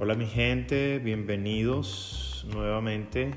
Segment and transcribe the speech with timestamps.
[0.00, 3.30] Hola mi gente, bienvenidos nuevamente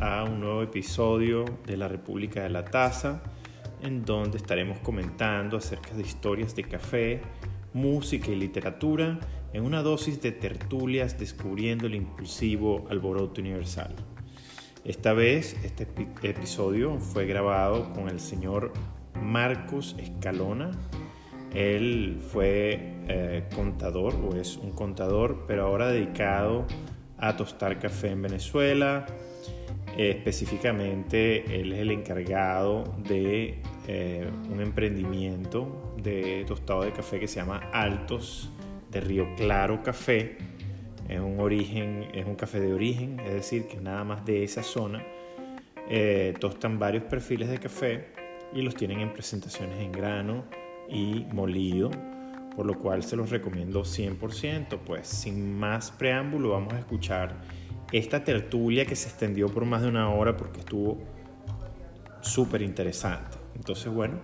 [0.00, 3.22] a un nuevo episodio de la República de la Taza,
[3.80, 7.22] en donde estaremos comentando acerca de historias de café,
[7.72, 9.20] música y literatura
[9.52, 13.94] en una dosis de tertulias descubriendo el impulsivo alboroto universal.
[14.84, 15.86] Esta vez este
[16.24, 18.72] episodio fue grabado con el señor
[19.22, 20.72] Marcos Escalona.
[21.54, 22.78] Él fue
[23.08, 26.66] eh, contador o es un contador, pero ahora dedicado
[27.18, 29.06] a tostar café en Venezuela.
[29.96, 37.40] específicamente, él es el encargado de eh, un emprendimiento de tostado de café que se
[37.40, 38.50] llama Altos
[38.90, 40.36] de Río Claro Café.
[41.08, 44.62] Es un origen, es un café de origen, es decir, que nada más de esa
[44.62, 45.04] zona
[45.88, 48.06] eh, tostan varios perfiles de café
[48.54, 50.44] y los tienen en presentaciones en grano
[50.90, 51.90] y molido,
[52.56, 54.78] por lo cual se los recomiendo 100%.
[54.84, 57.36] Pues sin más preámbulo vamos a escuchar
[57.92, 60.98] esta tertulia que se extendió por más de una hora porque estuvo
[62.20, 63.38] súper interesante.
[63.54, 64.20] Entonces, bueno,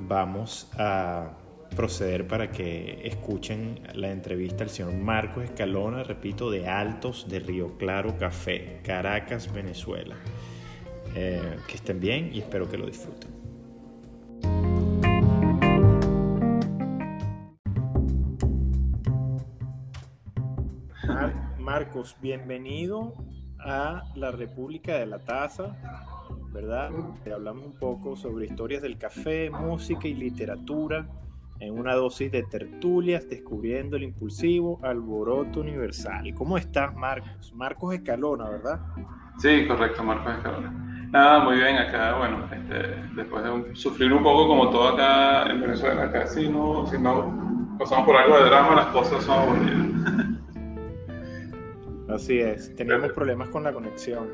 [0.00, 1.32] vamos a
[1.74, 7.76] proceder para que escuchen la entrevista al señor Marcos Escalona, repito, de Altos de Río
[7.76, 10.16] Claro Café, Caracas, Venezuela.
[11.14, 13.37] Eh, que estén bien y espero que lo disfruten.
[21.68, 23.12] Marcos, bienvenido
[23.58, 25.76] a la República de la Taza,
[26.50, 26.88] ¿verdad?
[27.30, 31.06] Hablamos un poco sobre historias del café, música y literatura
[31.60, 36.32] en una dosis de tertulias descubriendo el impulsivo alboroto universal.
[36.34, 37.52] ¿Cómo estás, Marcos?
[37.54, 38.80] Marcos Escalona, ¿verdad?
[39.36, 40.70] Sí, correcto, Marcos Escalona.
[41.10, 45.60] Nada, muy bien, acá, bueno, este, después de sufrir un poco como todo acá en
[45.60, 50.28] Venezuela, acá si no, si no pasamos por algo de drama, las cosas son aburridas.
[52.08, 54.28] Así es, teníamos problemas con la conexión.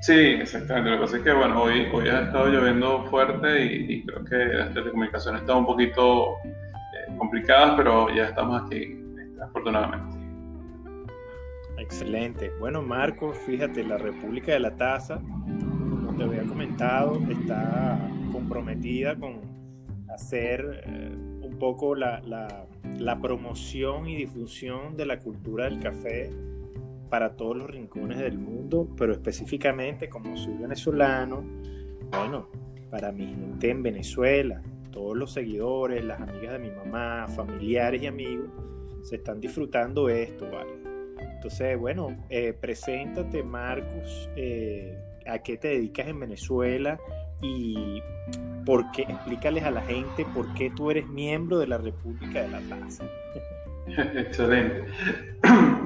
[0.00, 0.90] Sí, exactamente.
[0.90, 4.36] Lo que pasa es que, bueno, hoy, hoy ha estado lloviendo fuerte y, creo que
[4.36, 9.00] las telecomunicaciones están un poquito eh, complicadas, pero ya estamos aquí,
[9.40, 10.18] afortunadamente.
[11.78, 12.50] Excelente.
[12.58, 17.96] Bueno, Marcos, fíjate, la República de la Taza, como te había comentado, está
[18.32, 19.40] comprometida con
[20.12, 21.12] hacer eh,
[21.42, 22.66] un poco la, la,
[22.98, 26.30] la promoción y difusión de la cultura del café
[27.12, 31.44] para todos los rincones del mundo, pero específicamente como soy venezolano,
[32.10, 32.48] bueno,
[32.90, 38.06] para mi gente en Venezuela, todos los seguidores, las amigas de mi mamá, familiares y
[38.06, 38.48] amigos,
[39.02, 40.72] se están disfrutando esto, ¿vale?
[41.34, 44.96] Entonces, bueno, eh, preséntate, Marcos, eh,
[45.26, 46.98] a qué te dedicas en Venezuela
[47.42, 48.00] y
[48.64, 52.48] por qué, explícales a la gente por qué tú eres miembro de la República de
[52.48, 53.04] la Taza.
[54.18, 54.86] Excelente.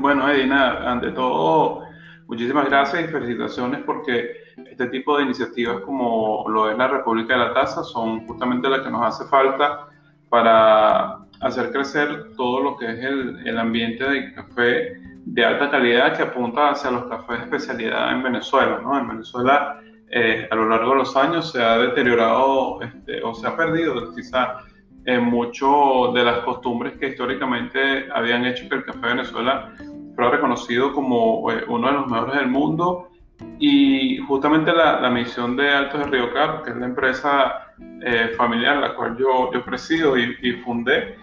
[0.07, 1.83] Bueno, Edina, ante todo,
[2.29, 7.41] muchísimas gracias y felicitaciones porque este tipo de iniciativas como lo es la República de
[7.41, 9.89] la Taza son justamente las que nos hace falta
[10.29, 14.93] para hacer crecer todo lo que es el, ambiente de café
[15.25, 18.79] de alta calidad que apunta hacia los cafés de especialidad en Venezuela.
[18.85, 18.97] ¿no?
[18.97, 19.81] En Venezuela,
[20.13, 24.15] eh, a lo largo de los años, se ha deteriorado este, o se ha perdido
[24.15, 24.59] quizá
[25.05, 29.73] en mucho de las costumbres que históricamente habían hecho que el café de Venezuela
[30.17, 33.11] fuera reconocido como eh, uno de los mejores del mundo.
[33.59, 38.79] Y justamente la, misión de Altos de Río Claro, que es la empresa eh, familiar
[38.79, 41.17] la cual yo, yo presido y, fundé,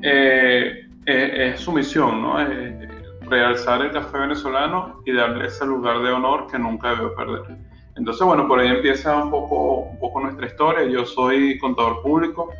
[0.00, 2.38] eh, es, su misión, ¿no?
[3.28, 7.58] realzar el café venezolano y darle ese lugar de honor que nunca debió perder.
[7.96, 10.84] Entonces, bueno, por ahí empieza un poco, un poco nuestra historia.
[10.84, 12.50] Yo soy contador público,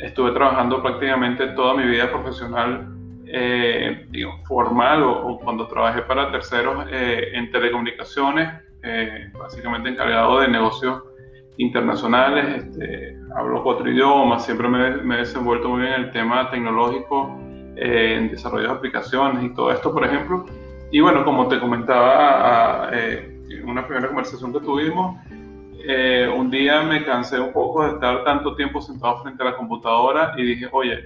[0.00, 2.97] estuve trabajando prácticamente toda mi vida profesional,
[3.32, 10.48] eh, digo, formal o, cuando trabajé para terceros eh, en telecomunicaciones, eh, básicamente encargado de
[10.48, 11.02] negocios
[11.56, 16.50] internacionales, este, hablo cuatro idiomas, siempre me, me, he desenvuelto muy bien en el tema
[16.50, 17.38] tecnológico,
[17.76, 20.44] en desarrollo de aplicaciones y todo esto, por ejemplo.
[20.90, 25.16] Y bueno, como te comentaba en una primera conversación que tuvimos,
[25.90, 29.56] eh, un día me cansé un poco de estar tanto tiempo sentado frente a la
[29.56, 30.98] computadora y dije, oye,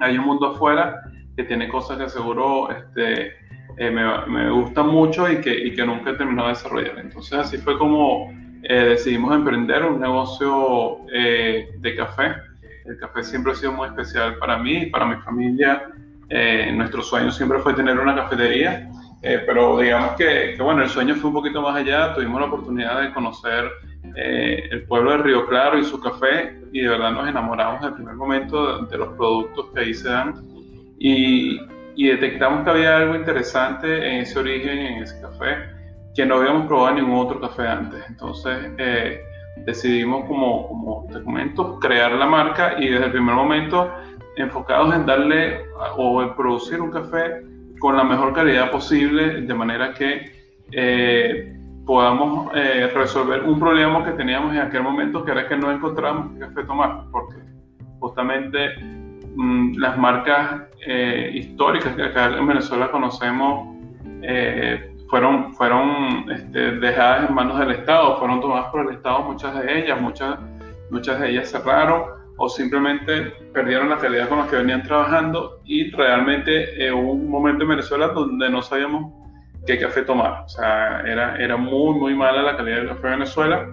[0.00, 1.02] hay un mundo afuera
[1.36, 3.34] que tiene cosas que seguro este,
[3.76, 6.98] eh, me, me gustan mucho y que, y que nunca he terminado de desarrollar.
[6.98, 12.34] Entonces así fue como eh, decidimos emprender un negocio de café.
[12.84, 15.90] El café siempre ha sido muy especial para mí y para mi familia.
[16.72, 18.88] nuestro sueño siempre fue tener una cafetería
[19.22, 23.00] eh, pero digamos que, bueno, el sueño fue un poquito más allá, tuvimos la oportunidad
[23.00, 23.70] de conocer
[24.14, 27.88] eh, el pueblo de Río Claro y su café y de verdad nos enamoramos en
[27.88, 30.34] el primer momento de, los productos que ahí se dan
[30.98, 31.58] y,
[31.96, 35.56] detectamos que había algo interesante en ese origen, en ese café,
[36.14, 38.04] que no habíamos probado en ningún otro café antes.
[38.08, 39.20] Entonces eh,
[39.64, 43.90] decidimos, como, como te comento, crear la marca y desde el primer momento
[44.36, 45.64] enfocados en darle
[45.96, 47.42] o en producir un café
[47.78, 50.32] con la mejor calidad posible, de manera que
[50.72, 51.56] eh,
[51.86, 56.32] podamos eh, resolver un problema que teníamos en aquel momento, que era que no encontrábamos
[56.34, 57.36] qué café tomar, porque
[58.00, 58.74] justamente
[59.78, 63.76] las marcas eh, históricas que acá en Venezuela conocemos
[65.08, 69.78] fueron, fueron este, dejadas en manos del Estado, fueron tomadas por el Estado muchas de
[69.78, 70.38] ellas, muchas,
[70.90, 72.02] muchas de ellas cerraron
[72.38, 77.62] o simplemente perdieron la calidad con la que venían trabajando y realmente hubo un momento
[77.62, 79.12] en Venezuela donde no sabíamos
[79.66, 80.44] qué café tomar.
[80.44, 83.66] O sea, era, era muy, muy mala la calidad del café de Venezuela,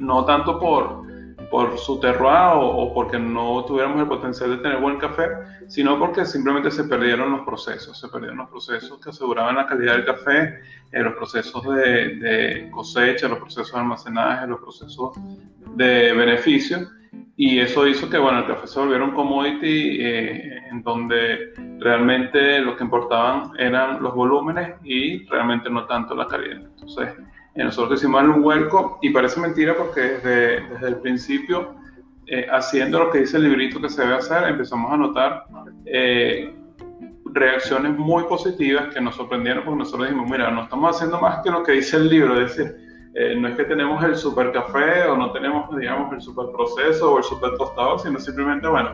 [0.00, 1.02] no tanto por,
[1.52, 5.28] por su terroir o, porque no tuviéramos el potencial de tener buen café,
[5.68, 9.96] sino porque simplemente se perdieron los procesos, se perdieron los procesos que aseguraban la calidad
[9.96, 10.60] del café,
[10.90, 15.12] eh, los procesos de, cosecha, los procesos de almacenaje, los procesos
[15.76, 16.88] de beneficio
[17.36, 22.60] y eso hizo que bueno, el café se volviera un commodity eh, en donde realmente
[22.60, 26.62] lo que importaban eran los volúmenes y realmente no tanto la calidad.
[26.62, 27.10] Entonces,
[27.54, 31.74] eh, nosotros hicimos un hueco y parece mentira porque desde, desde el principio,
[32.26, 35.44] eh, haciendo lo que dice el librito que se debe hacer, empezamos a notar
[37.34, 41.50] reacciones muy positivas que nos sorprendieron porque nosotros dijimos, mira, no estamos haciendo más que
[41.50, 42.76] lo que dice el libro, es decir,
[43.14, 47.12] eh, no es que tenemos el super café o no tenemos, digamos, el super proceso
[47.12, 48.92] o el super tostador, sino simplemente, bueno,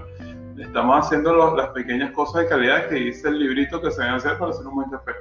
[0.58, 4.36] estamos haciendo las pequeñas cosas de calidad que dice el librito que se deben hacer
[4.38, 5.12] para hacer un buen café.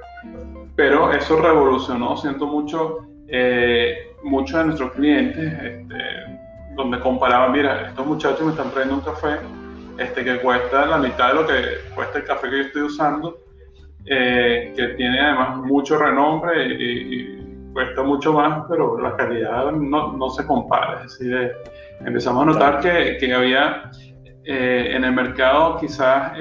[0.74, 5.94] Pero eso revolucionó, siento mucho, eh, muchos de nuestros clientes, este,
[6.74, 9.38] donde comparaban, mira, estos muchachos me están trayendo un café
[9.98, 11.54] este, que cuesta la mitad de lo que
[11.94, 13.38] cuesta el café que yo estoy usando,
[14.06, 17.38] eh, que tiene además mucho renombre y
[17.72, 21.02] cuesta mucho más, pero la calidad no, no se compara.
[21.04, 21.52] Es decir, eh,
[22.04, 23.90] empezamos a notar que, que había
[24.44, 26.32] eh, en el mercado quizás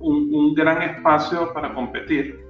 [0.00, 2.43] un, un, gran espacio para competir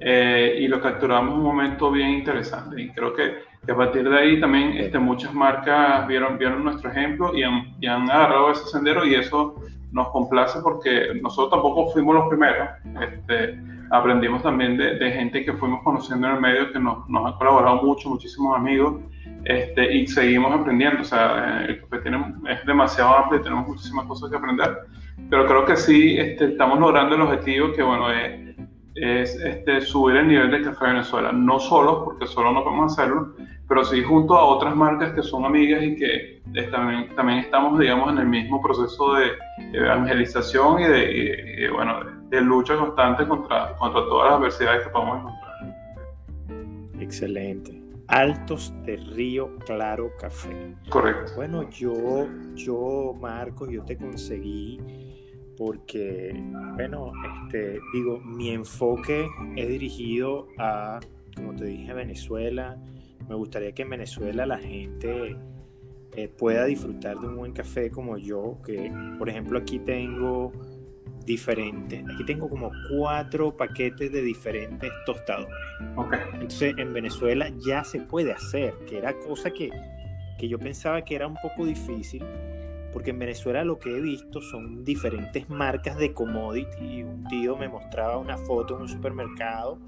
[0.00, 2.80] y lo capturamos un momento bien interesante.
[2.80, 6.90] Y creo que, que a partir de ahí también este, muchas marcas vieron, vieron nuestro
[6.90, 9.56] ejemplo y han, y han agarrado ese sendero y eso
[9.92, 12.68] nos complace porque nosotros tampoco fuimos los primeros.
[13.00, 13.58] Este,
[13.90, 18.10] aprendimos también de, gente que fuimos conociendo en el medio, que nos, nos colaborado mucho,
[18.10, 19.00] muchísimos amigos,
[19.44, 21.02] este, y seguimos aprendiendo.
[21.02, 24.78] O sea, el café tiene, es demasiado amplio y tenemos muchísimas cosas que aprender,
[25.30, 28.47] pero creo que sí este, estamos logrando el objetivo que, bueno, es,
[28.94, 31.32] es este, subir el nivel de café de Venezuela.
[31.32, 33.34] No solo, porque solo no podemos hacerlo,
[33.68, 38.12] pero sí junto a otras marcas que son amigas y que también, también estamos, digamos,
[38.12, 39.32] en el mismo proceso de
[39.72, 42.00] evangelización y de, bueno,
[42.30, 45.48] de, lucha constante contra, contra todas las adversidades que podemos encontrar.
[47.00, 47.78] Excelente.
[48.08, 50.74] Altos de Río Claro Café.
[50.88, 51.32] Correcto.
[51.36, 54.80] Bueno, yo, yo, Marcos, yo te conseguí
[55.58, 56.40] porque,
[56.74, 57.12] bueno,
[57.42, 61.00] este, digo, mi enfoque es dirigido a,
[61.34, 62.80] como te dije, Venezuela.
[63.28, 65.36] Me gustaría que en Venezuela la gente
[66.14, 70.52] eh, pueda disfrutar de un buen café como yo, que por ejemplo aquí tengo
[71.26, 75.52] diferentes, aquí tengo como cuatro paquetes de diferentes tostadores.
[76.34, 79.70] Entonces en Venezuela ya se puede hacer, que era cosa que,
[80.38, 82.24] que yo pensaba que era un poco difícil
[82.92, 87.02] porque en Venezuela lo que he visto son diferentes marcas de commodity.
[87.02, 89.78] Un tío me mostraba una foto en un supermercado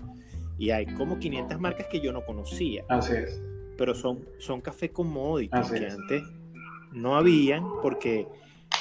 [0.58, 2.84] y hay como 500 marcas que yo no conocía.
[2.88, 3.42] Así es.
[3.78, 6.22] Pero son, son café commodity que antes
[6.92, 8.26] no habían porque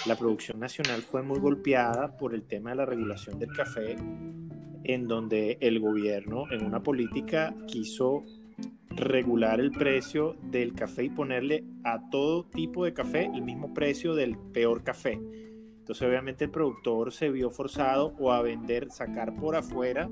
[0.06, 3.96] la producción nacional fue muy golpeada por el tema de la regulación del café,
[4.84, 8.24] en donde el gobierno en una política quiso
[8.90, 14.16] regular el precio del café y ponerle a todo tipo de café el mismo precio
[14.16, 15.20] del peor café.
[15.80, 20.10] Entonces obviamente el productor se vio forzado o a vender, sacar por afuera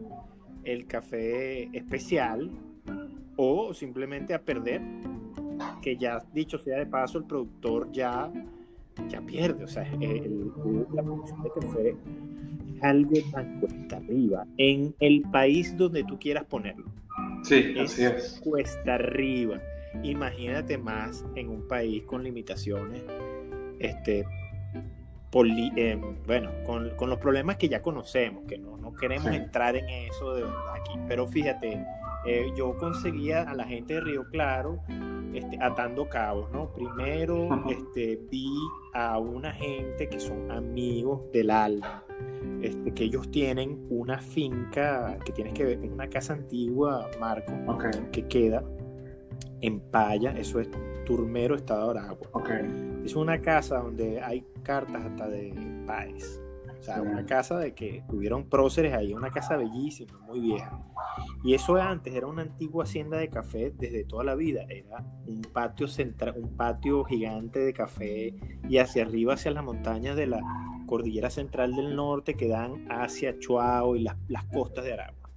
[0.64, 2.52] el café especial
[3.36, 4.82] o simplemente a perder,
[5.82, 8.32] que ya dicho sea de paso, el productor ya,
[9.08, 9.64] ya pierde.
[9.64, 11.96] O sea, la producción de café
[12.76, 16.86] es algo tan cuesta arriba en el país donde tú quieras ponerlo.
[17.44, 18.40] Sí, así es.
[18.44, 19.62] Cuesta arriba.
[20.04, 23.04] Imagínate más en un país con limitaciones,
[23.80, 24.26] este,
[25.76, 29.88] eh, bueno, con, con, los problemas que ya conocemos, que no, no queremos entrar en
[29.90, 30.94] eso de verdad aquí.
[31.08, 31.84] Pero fíjate,
[32.26, 34.80] eh, yo conseguía a la gente de Río Claro
[35.34, 36.74] este, atando cabos, ¿no?
[36.74, 38.50] Primero este, vi
[38.94, 42.04] a una gente que son amigos del alma
[42.62, 47.54] este, que ellos tienen una finca que tienes que ver, una casa antigua, Marco,
[48.12, 48.64] que queda
[49.62, 50.70] en Paya, eso es
[51.06, 52.30] Turmero, Estado de Aragua.
[53.04, 55.54] Es una casa donde hay cartas hasta de
[55.86, 56.42] Páez.
[56.80, 60.80] O sea, una casa de que tuvieron próceres ahí, una casa bellísima, muy vieja.
[61.44, 64.66] Y eso antes era una antigua hacienda de café desde toda la vida.
[64.70, 68.36] Era un patio central, un patio gigante de café
[68.70, 70.42] y hacia arriba, hacia las montañas de la
[70.88, 75.28] cordillera central del norte que dan hacia Chuao y las, las costas de Aragua.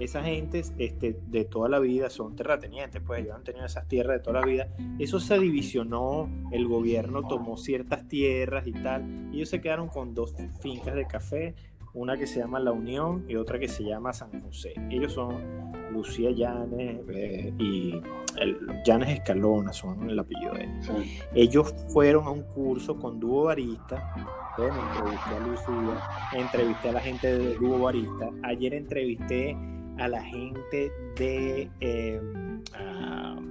[0.00, 4.16] Esas gentes este, de toda la vida son terratenientes, pues ellos han tenido esas tierras
[4.16, 4.68] de toda la vida.
[4.98, 10.12] Eso se divisionó, el gobierno tomó ciertas tierras y tal, y ellos se quedaron con
[10.12, 11.54] dos fincas de café,
[11.94, 14.74] una que se llama La Unión y otra que se llama San José.
[14.90, 17.94] Ellos son Lucía Llanes eh, y
[18.36, 20.90] el, Llanes Escalona, son el apellido de ellos.
[21.34, 24.12] Ellos fueron a un curso con Dúo Barista
[24.58, 28.30] entrevisté a Lucía, entrevisté a la gente de Dúo Barista.
[28.42, 29.56] Ayer entrevisté
[29.98, 32.62] a la gente de em,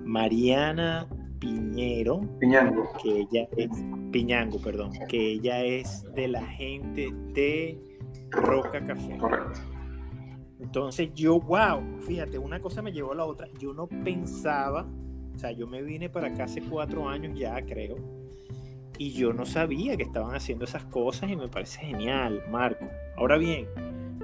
[0.06, 1.08] Mariana
[1.40, 2.22] Piñero.
[2.40, 2.90] Piñango.
[3.02, 3.70] Que ella es.
[4.12, 4.92] Piñango, perdón.
[5.10, 7.93] Que ella es de la gente de
[8.34, 9.18] Roca Café.
[9.18, 9.60] Correcto.
[10.60, 13.48] Entonces yo, wow, fíjate, una cosa me llevó a la otra.
[13.60, 14.86] Yo no pensaba,
[15.36, 18.24] o sea, yo me vine para acá hace cuatro años ya, creo
[18.98, 22.88] y yo no sabía que estaban haciendo esas cosas y me parece genial, Marco.
[23.18, 23.68] Ahora bien,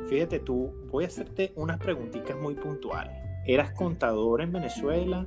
[0.08, 3.14] fíjate tú, voy a hacerte unas preguntitas muy puntuales.
[3.46, 5.26] Eras contador en Venezuela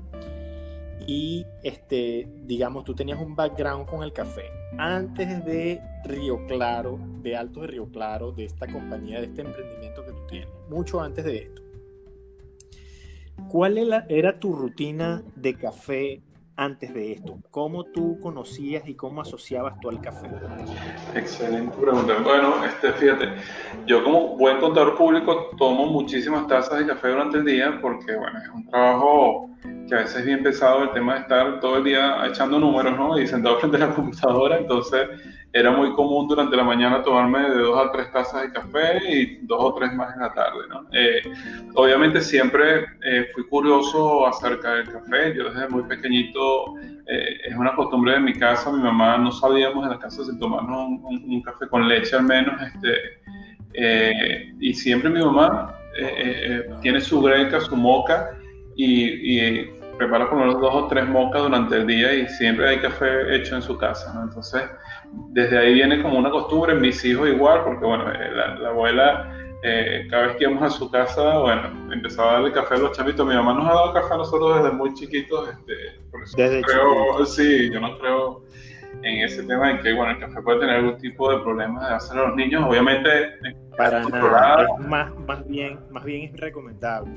[1.07, 4.45] y este, digamos, tú tenías un background con el café.
[4.79, 10.05] Antes de Río Claro, de Alto de Río Claro, de esta compañía, de este emprendimiento
[10.05, 11.63] que tú tienes, mucho antes de esto.
[13.49, 13.79] ¿Cuál
[14.09, 16.23] era tu rutina de café
[16.65, 17.39] antes de esto?
[17.51, 20.29] ¿Cómo tú conocías y cómo asociabas tú al café?
[21.15, 22.15] Excelente pregunta.
[22.23, 23.29] Bueno, este, fíjate,
[23.87, 28.39] yo como buen contador público tomo muchísimas tazas de café durante el día porque, bueno,
[28.39, 29.51] es un trabajo
[29.89, 32.97] que a veces es bien pesado el tema de estar todo el día echando números,
[32.97, 33.19] ¿no?
[33.19, 35.09] Y sentado frente a la computadora, entonces
[35.53, 39.47] era muy común durante la mañana tomarme de dos a tres tazas de café y
[39.47, 40.87] dos o tres más en la tarde, ¿no?
[40.93, 41.23] Eh,
[41.75, 47.75] obviamente siempre eh, fui curioso acerca del café, yo desde muy pequeñito, eh, es una
[47.75, 51.69] costumbre de mi casa, mi mamá no sabíamos en la casa si tomarnos un, café
[51.69, 55.75] con leche al menos, este, y siempre mi mamá
[56.81, 58.31] tiene su greca, su moca,
[58.75, 59.71] y, y
[60.03, 63.37] prepara por lo menos dos o tres mocas durante el día y siempre hay café
[63.37, 64.25] hecho en su casa, ¿no?
[64.25, 64.63] Entonces,
[65.31, 69.33] desde ahí viene como una costumbre, mis hijos igual, porque bueno, eh, la, abuela,
[69.63, 72.97] eh, cada vez que íbamos a su casa, bueno, empezaba a darle café a los
[72.97, 73.27] chavitos.
[73.27, 76.63] Mi mamá nos ha dado café a nosotros desde muy chiquitos, este, por eso desde
[76.63, 78.43] creo, sí, yo no creo
[79.03, 81.95] en ese tema de que, bueno, el café puede tener algún tipo de problemas de
[81.95, 83.09] hacer a los niños, obviamente...
[83.77, 87.11] Para nada, es más, más, bien, más bien es recomendable.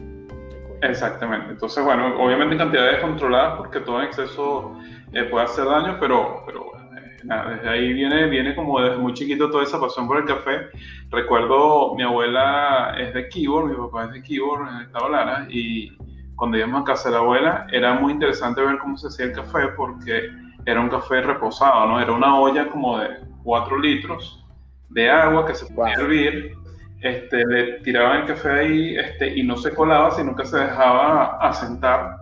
[0.90, 1.52] Exactamente.
[1.52, 4.78] Entonces, bueno, obviamente en cantidades controladas porque todo en exceso
[5.14, 9.50] eh, puede hacer daño, pero, pero eh, desde ahí viene, viene como desde muy chiquito
[9.50, 10.70] toda esa pasión por el café.
[11.10, 15.48] Recuerdo, mi abuela es de Keyboard, mi papá es de Keyboard en el estado Lara,
[15.50, 15.92] y
[16.36, 19.32] cuando íbamos a casa de la abuela era muy interesante ver cómo se hacía el
[19.34, 20.30] café porque
[20.66, 22.00] era un café reposado, ¿no?
[22.00, 23.10] Era una olla como de
[23.44, 24.44] 4 litros
[24.90, 26.65] de agua que se podía hervir
[27.06, 31.38] este, le tiraban el café ahí este, y no se colaba, sino que se dejaba
[31.40, 32.18] asentar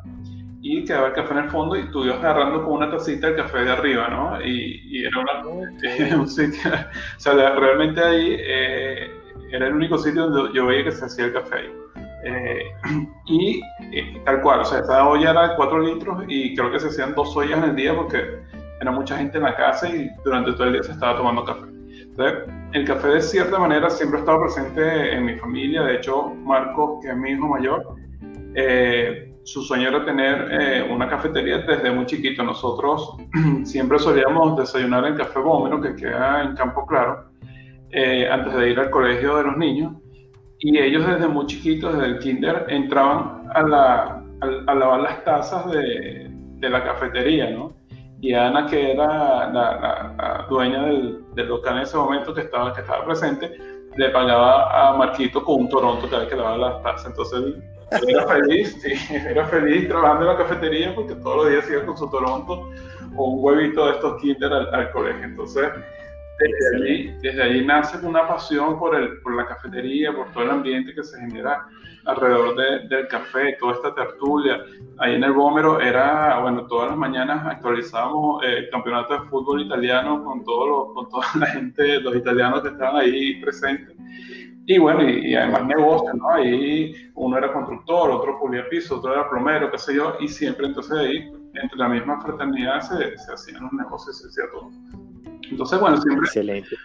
[0.62, 3.36] y quedaba el café en el fondo y tú ibas agarrando con una tacita el
[3.36, 4.42] café de arriba, ¿no?
[4.42, 5.06] Y,
[6.00, 9.12] era un sitio, o sea, realmente ahí eh,
[9.52, 11.72] era el único sitio donde yo veía que se hacía el café ahí.
[12.25, 12.63] Eh,
[13.28, 13.62] y
[13.92, 16.88] eh, tal cual, o sea, esa olla era de 4 litros y creo que se
[16.88, 18.22] hacían dos ollas en el día porque
[18.82, 21.73] era mucha gente en la casa y durante todo el día se estaba tomando café.
[22.15, 22.43] Entonces,
[22.74, 25.82] el café de cierta manera siempre ha estado presente en mi familia.
[25.82, 27.96] De hecho, Marcos, que es mi hijo mayor,
[28.53, 32.43] eh, su sueño era tener eh, una cafetería desde muy chiquito.
[32.43, 33.17] Nosotros
[33.63, 37.32] siempre solíamos desayunar en Café Bómero, que queda en Campo Claro,
[37.89, 39.93] eh, antes de ir al colegio de los niños.
[40.60, 44.24] Y ellos desde muy chiquitos, desde el kinder, entraban a, la,
[44.67, 47.73] a, lavar las tazas de, de la cafetería, ¿no?
[48.24, 53.03] Y Ana, que era la, dueña del, local en ese momento que estaba, que estaba
[53.03, 53.51] presente,
[53.98, 57.08] le pagaba a Marquito con un Toronto cada vez que lavaba las tazas.
[57.08, 57.56] Entonces
[58.08, 58.94] era feliz, sí,
[59.27, 62.70] era feliz trabajando en la cafetería porque todos los días iba con su Toronto
[63.13, 65.25] o un huevito de estos Kinder al, al colegio.
[65.25, 65.70] Entonces,
[66.39, 70.50] desde allí, desde allí nace una pasión por, el, por la cafetería, por todo el
[70.50, 71.68] ambiente que se genera
[72.05, 72.55] alrededor
[72.89, 74.63] del café, toda esta tertulia.
[75.00, 80.24] Ahí en el Bómero era, bueno, todas las mañanas actualizábamos el campeonato de fútbol italiano
[80.24, 83.95] con, todo con toda la gente, los italianos que estaban ahí presentes.
[84.65, 86.29] Y bueno, y, además negocio, ¿no?
[86.29, 90.67] Ahí uno era constructor, otro pulía piso, otro era plomero, qué sé yo, y siempre
[90.67, 94.72] entonces ahí, entre la misma fraternidad, se, se hacían los negocios, se hacía todo.
[95.53, 96.27] Entonces, bueno, siempre,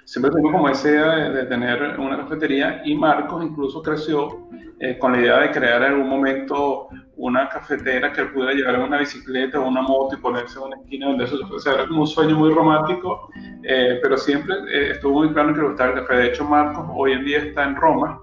[0.04, 4.46] siempre tengo como esa idea de, tener una cafetería y Marcos incluso creció
[4.78, 8.74] eh, con la idea de crear en algún momento una cafetera que él pudiera llevar
[8.74, 11.74] en una bicicleta o una moto y ponerse en una esquina donde eso o sea,
[11.74, 13.30] era como un sueño muy romántico,
[13.62, 16.16] eh, pero siempre eh, estuvo muy claro que le gustaba el café.
[16.16, 18.20] De hecho, Marcos hoy en día está en Roma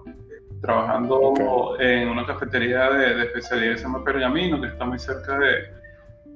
[0.61, 5.39] trabajando en una cafetería de, de especialidad que se llama Pergamino, que está muy cerca
[5.39, 5.84] de,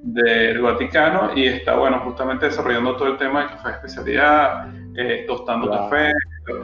[0.02, 5.24] del Vaticano y está, bueno, justamente desarrollando todo el tema de café de especialidad, eh,
[5.26, 6.12] tostando café,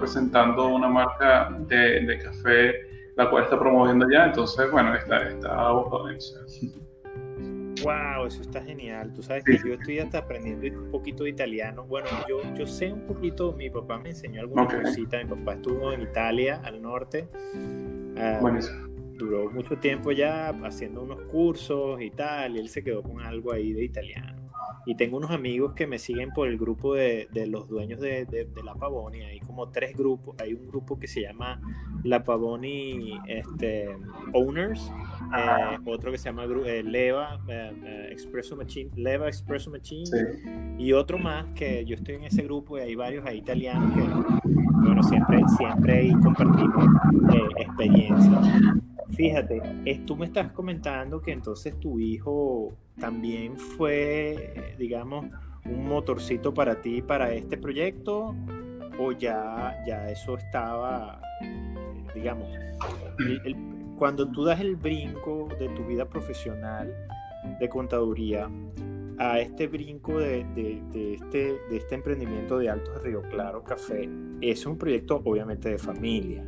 [0.01, 2.75] presentando una marca de, de, café,
[3.17, 5.71] la cual está promoviendo ya, entonces, bueno, está, está
[7.85, 9.13] Wow, eso está genial.
[9.13, 11.85] Tú sabes que yo estoy hasta aprendiendo un poquito de italiano.
[11.85, 15.25] Bueno, yo, yo sé un poquito, mi papá me enseñó algunas cositas.
[15.25, 17.29] Mi papá estuvo en Italia, al norte.
[17.55, 23.21] Uh, duró mucho tiempo ya haciendo unos cursos y tal, y él se quedó con
[23.21, 24.47] algo ahí de italiano.
[24.89, 28.25] Y tengo unos amigos que me siguen por el grupo de, de los dueños de,
[28.25, 29.21] de, La Pavoni.
[29.23, 30.37] Hay como tres grupos.
[30.41, 31.61] Hay un grupo que se llama
[32.05, 33.89] La Pavoni este,
[34.33, 34.93] Owners.
[35.37, 38.91] Eh, otro que se llama eh, Leva eh, Expresso Machine.
[38.95, 40.09] Leva Expresso Machine.
[40.79, 44.03] Y otro más que yo estoy en ese grupo y hay varios ahí italianos que,
[44.85, 46.87] bueno, siempre, siempre ahí compartimos
[47.59, 48.77] experiencias.
[49.15, 49.63] Fíjate,
[50.07, 55.27] tú me estás comentando que entonces tu hijo también fue, digamos,
[55.65, 58.35] un motorcito para ti, para este proyecto,
[58.99, 61.21] o ya, ya eso estaba,
[62.15, 62.49] digamos,
[63.97, 66.93] cuando tú das el brinco de tu vida profesional
[67.61, 68.51] de contaduría
[69.19, 70.41] a este brinco de,
[70.95, 74.09] este, de este emprendimiento de Altos de Río Claro Café,
[74.41, 76.45] es un proyecto obviamente de familia.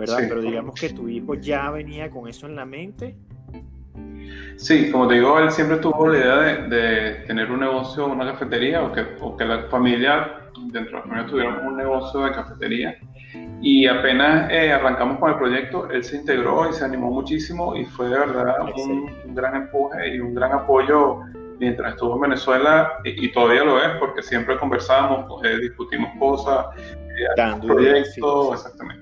[0.00, 0.18] ¿Verdad?
[0.28, 3.16] Pero digamos que tu hijo ya venía con eso en la mente.
[4.56, 6.36] Sí, como te digo, él siempre tuvo la idea
[6.68, 11.02] de, tener un negocio, una cafetería, o que, o que, la familia, dentro de la
[11.02, 12.98] familia tuviéramos un negocio de cafetería.
[13.62, 17.84] Y apenas eh, arrancamos con el proyecto, él se integró y se animó muchísimo y
[17.84, 21.20] fue de verdad un, gran empuje y un gran apoyo
[21.58, 27.66] mientras estuvo en Venezuela y, todavía lo es porque siempre conversamos, eh, discutimos cosas, eh,
[27.66, 28.99] proyectos, exactamente.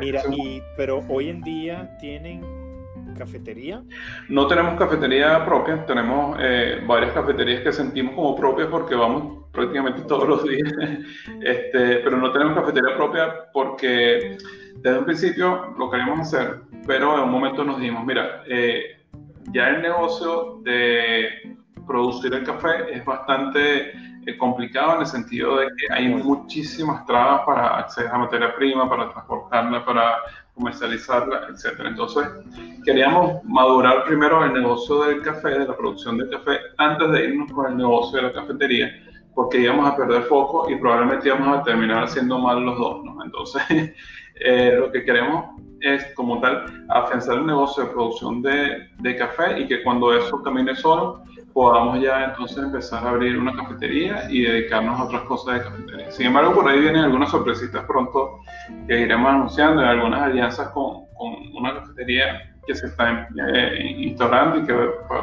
[0.00, 2.42] Mira, y, pero hoy en día tienen
[3.20, 3.82] cafetería?
[4.28, 10.02] No tenemos cafetería propia, tenemos eh, varias cafeterías que sentimos como propias porque vamos prácticamente
[10.02, 10.72] todos los días,
[11.42, 14.38] este, pero no tenemos cafetería propia porque
[14.76, 18.96] desde un principio lo queríamos hacer, pero en un momento nos dijimos, mira, eh,
[19.52, 23.92] ya el negocio de producir el café es bastante
[24.26, 28.88] eh, complicado en el sentido de que hay muchísimas trabas para acceder a materia prima,
[28.88, 30.18] para transportarla, para
[30.54, 31.80] comercializarla, etc.
[31.86, 32.28] Entonces,
[32.84, 37.50] queríamos madurar primero el negocio del café, de la producción del café, antes de irnos
[37.50, 38.90] con el negocio de la cafetería,
[39.34, 43.24] porque íbamos a perder foco y probablemente íbamos a terminar haciendo mal los dos, ¿no?
[43.24, 43.62] Entonces,
[44.34, 45.46] eh, lo que queremos
[45.80, 50.42] es, como tal, afianzar el negocio de producción de, de café y que cuando eso
[50.42, 55.54] camine solo, podamos ya entonces empezar a abrir una cafetería y dedicarnos a otras cosas
[55.54, 56.10] de cafetería.
[56.10, 58.40] Sin embargo, por ahí vienen algunas sorpresitas pronto
[58.86, 64.66] que iremos anunciando, algunas alianzas con, con una cafetería que se está eh, instaurando y
[64.66, 64.74] que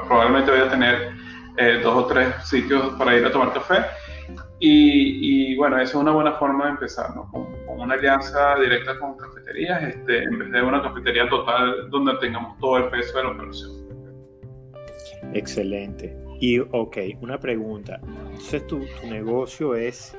[0.08, 1.12] probablemente vaya a tener
[1.58, 3.86] eh, dos o tres sitios para ir a tomar café.
[4.60, 7.30] Y, y, bueno, esa es una buena forma de empezar, ¿no?
[7.32, 12.16] Con, con, una alianza directa con cafeterías, este, en vez de una cafetería total donde
[12.16, 13.87] tengamos todo el peso de la operación.
[15.34, 16.18] Excelente.
[16.40, 18.00] Y, ok, una pregunta.
[18.04, 20.16] Entonces, tu, tu, negocio es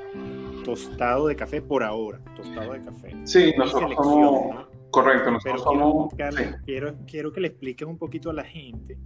[0.65, 3.15] tostado de café por ahora, tostado de café.
[3.25, 4.67] Sí, nosotros somos...
[4.91, 6.15] Correcto, nosotros somos...
[6.65, 8.99] Quiero, quiero, que le expliques un poquito a la gente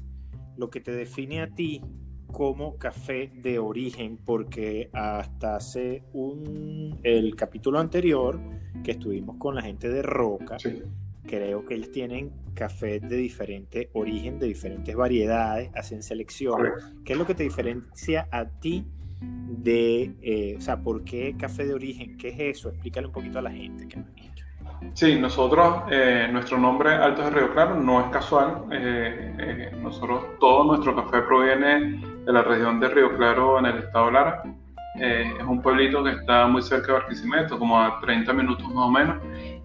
[0.57, 1.83] lo que te define a ti
[2.31, 8.41] como café de origen, porque hasta hace un, el capítulo anterior
[8.83, 10.83] que estuvimos con la gente de Roca, sí
[11.27, 16.61] creo que ellos tienen café de diferente origen, de diferentes variedades, hacen selección.
[17.05, 18.85] ¿Qué es lo que te diferencia a ti
[19.21, 22.17] de, eh, o sea, por qué café de origen?
[22.17, 22.69] ¿Qué es eso?
[22.71, 24.03] Explícale un poquito a la gente que
[24.95, 28.65] Sí, nosotros, eh, nuestro nombre Altos de Río Claro no es casual.
[28.73, 34.07] Eh, nosotros, todo nuestro café proviene de la región de Río Claro en el estado
[34.07, 34.43] de Lara.
[34.97, 38.91] es un pueblito que está muy cerca de Barquisimeto, como a 30 minutos más o
[38.91, 39.17] menos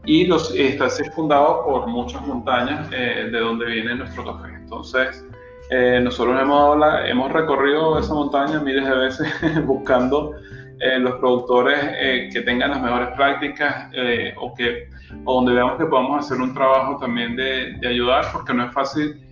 [0.07, 4.55] y los, está circundado por muchas montañas eh, de donde viene nuestro café.
[4.55, 5.23] Entonces,
[5.69, 9.27] eh, nosotros hemos, hemos recorrido esa montaña miles de veces
[9.65, 10.33] buscando
[10.79, 14.87] eh, los productores eh, que tengan las mejores prácticas eh, o, que,
[15.25, 18.73] o donde veamos que podamos hacer un trabajo también de, de ayudar, porque no es
[18.73, 19.23] fácil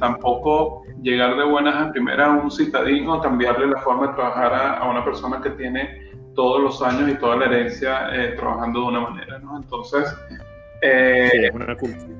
[0.00, 4.78] tampoco llegar de buenas a primeras a un citadino, cambiarle la forma de trabajar a,
[4.78, 6.03] a, una persona que tiene
[6.34, 9.38] todos los años y toda la herencia trabajando de una manera.
[9.38, 9.56] ¿no?
[9.56, 10.08] Entonces,
[10.82, 12.14] sí, es una cultura.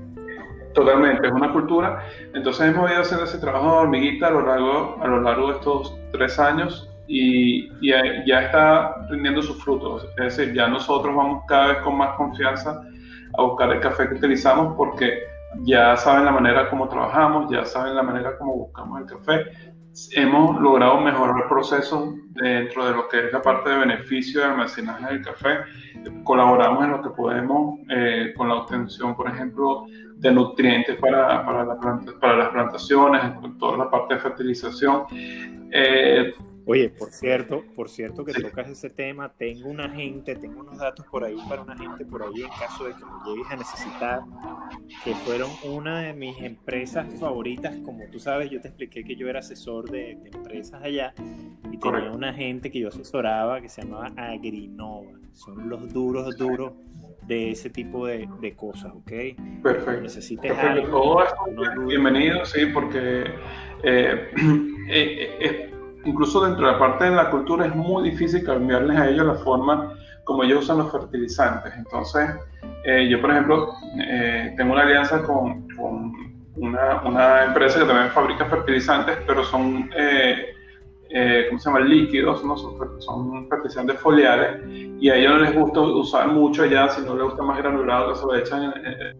[0.74, 2.02] Totalmente, es una cultura.
[2.34, 5.54] Entonces hemos ido haciendo ese trabajo de hormiguita a lo largo, a lo largo de
[5.54, 10.08] estos tres años y, ya está rindiendo sus frutos.
[10.16, 12.82] Es decir, ya nosotros vamos cada vez con más confianza
[13.36, 15.22] a buscar el café que utilizamos porque
[15.62, 19.73] ya saben la manera como trabajamos, ya saben la manera como buscamos el café.
[20.12, 25.06] Hemos logrado mejorar procesos dentro de lo que es la parte de beneficio de almacenaje
[25.06, 25.58] del café.
[26.24, 29.84] Colaboramos en lo que podemos eh, con la obtención, por ejemplo,
[30.16, 31.78] de nutrientes para, para, la
[32.20, 33.20] para las plantaciones,
[33.58, 35.04] toda la parte de fertilización.
[35.70, 36.34] Eh,
[36.66, 41.04] Oye, por cierto, por cierto que tocas ese tema, tengo una gente, tengo unos datos
[41.10, 44.20] por ahí para una gente por ahí en caso de que me llegues a necesitar,
[45.04, 49.28] que fueron una de mis empresas favoritas, como tú sabes, yo te expliqué que yo
[49.28, 51.12] era asesor de, empresas allá
[51.70, 56.72] y tenía una gente que yo asesoraba que se llamaba Agrinova, son los duros, duros
[57.26, 59.12] de ese tipo de, cosas, ¿ok?
[59.62, 60.00] Perfecto.
[60.00, 61.22] Necesites Algo,
[61.86, 63.24] bienvenido, sí, porque
[63.82, 64.30] eh,
[64.88, 65.73] eh, eh
[66.04, 69.34] incluso dentro de la parte de la cultura es muy difícil cambiarles a ellos la
[69.34, 71.72] forma como ellos usan los fertilizantes.
[71.76, 72.30] Entonces,
[72.84, 75.66] eh, yo por ejemplo eh, tengo una alianza con,
[76.56, 80.54] una, empresa que también fabrica fertilizantes, pero son, eh,
[81.48, 81.80] ¿cómo se llama?
[81.80, 82.56] Líquidos, ¿no?
[82.56, 84.62] son, fertilizantes foliares
[85.00, 88.12] y a ellos no les gusta usar mucho ya, si no les gusta más granulado,
[88.12, 89.16] que se lo echan en,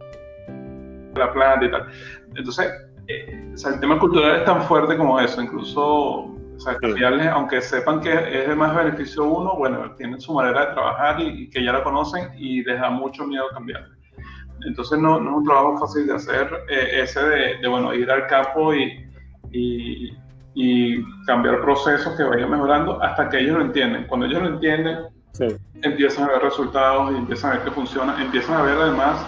[1.14, 1.86] la planta y tal.
[2.34, 2.72] Entonces,
[3.06, 8.12] el tema cultural es tan fuerte como eso, incluso o sea, cambiarles, aunque sepan que
[8.12, 11.82] es de más beneficio uno, bueno, tienen su manera de trabajar y, que ya la
[11.82, 13.94] conocen y les da mucho miedo cambiarle.
[14.66, 17.20] Entonces no, no, es un trabajo fácil de hacer eh, ese
[17.60, 19.04] de, bueno, ir al campo y,
[19.52, 20.16] y,
[20.54, 24.06] y, cambiar procesos que vayan mejorando hasta que ellos lo entienden.
[24.06, 24.98] Cuando ellos lo entienden,
[25.82, 29.26] empiezan a ver resultados y empiezan a ver que funciona, empiezan a ver además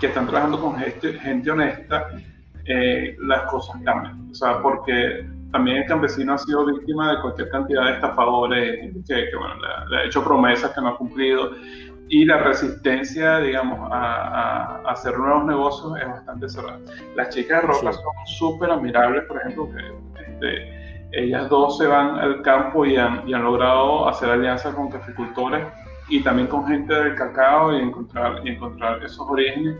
[0.00, 2.08] que están trabajando con gente, gente honesta,
[2.64, 4.30] eh, las cosas cambian.
[4.30, 9.36] O sea, porque también el campesino ha sido víctima de cualquier cantidad de estafadores que,
[9.38, 9.54] bueno,
[9.88, 11.52] le, ha hecho promesas que no ha cumplido.
[12.10, 16.78] Y la resistencia, digamos, a, hacer nuevos negocios es bastante cerrada.
[17.16, 22.18] Las chicas de Roca son súper admirables, por ejemplo, que este, ellas dos se van
[22.18, 25.66] al campo y han, y han logrado hacer alianzas con caficultores
[26.10, 29.76] y también con gente del cacao y encontrar, y encontrar esos orígenes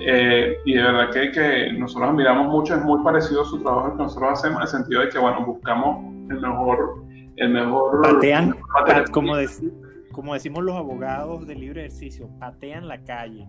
[0.00, 3.96] eh, y de verdad que, que nosotros admiramos mucho, es muy parecido a su trabajo
[3.96, 7.04] que nosotros hacemos, en el sentido de que, bueno, buscamos el mejor...
[7.36, 8.54] El mejor patean,
[9.12, 9.34] como,
[10.12, 13.48] como decimos los abogados de libre ejercicio, patean la calle.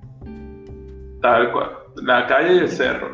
[1.22, 1.72] Tal cual,
[2.04, 3.14] la calle y el cerro.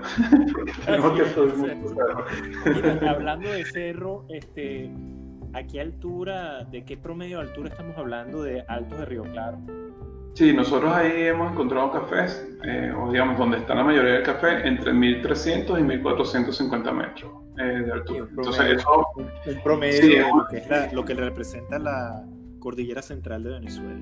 [3.09, 4.91] hablando de cerro, este,
[5.53, 9.57] ¿a qué altura, de qué promedio de altura estamos hablando de Altos de Río Claro?
[10.37, 14.67] Sí, nosotros ahí hemos encontrado cafés, eh, o digamos donde está la mayoría del café,
[14.67, 18.27] entre 1300 y 1450 metros eh, de altura.
[18.29, 19.07] Entonces, eso.
[19.15, 22.23] Un promedio de lo que, es lo que representa la
[22.59, 23.99] cordillera central de Venezuela.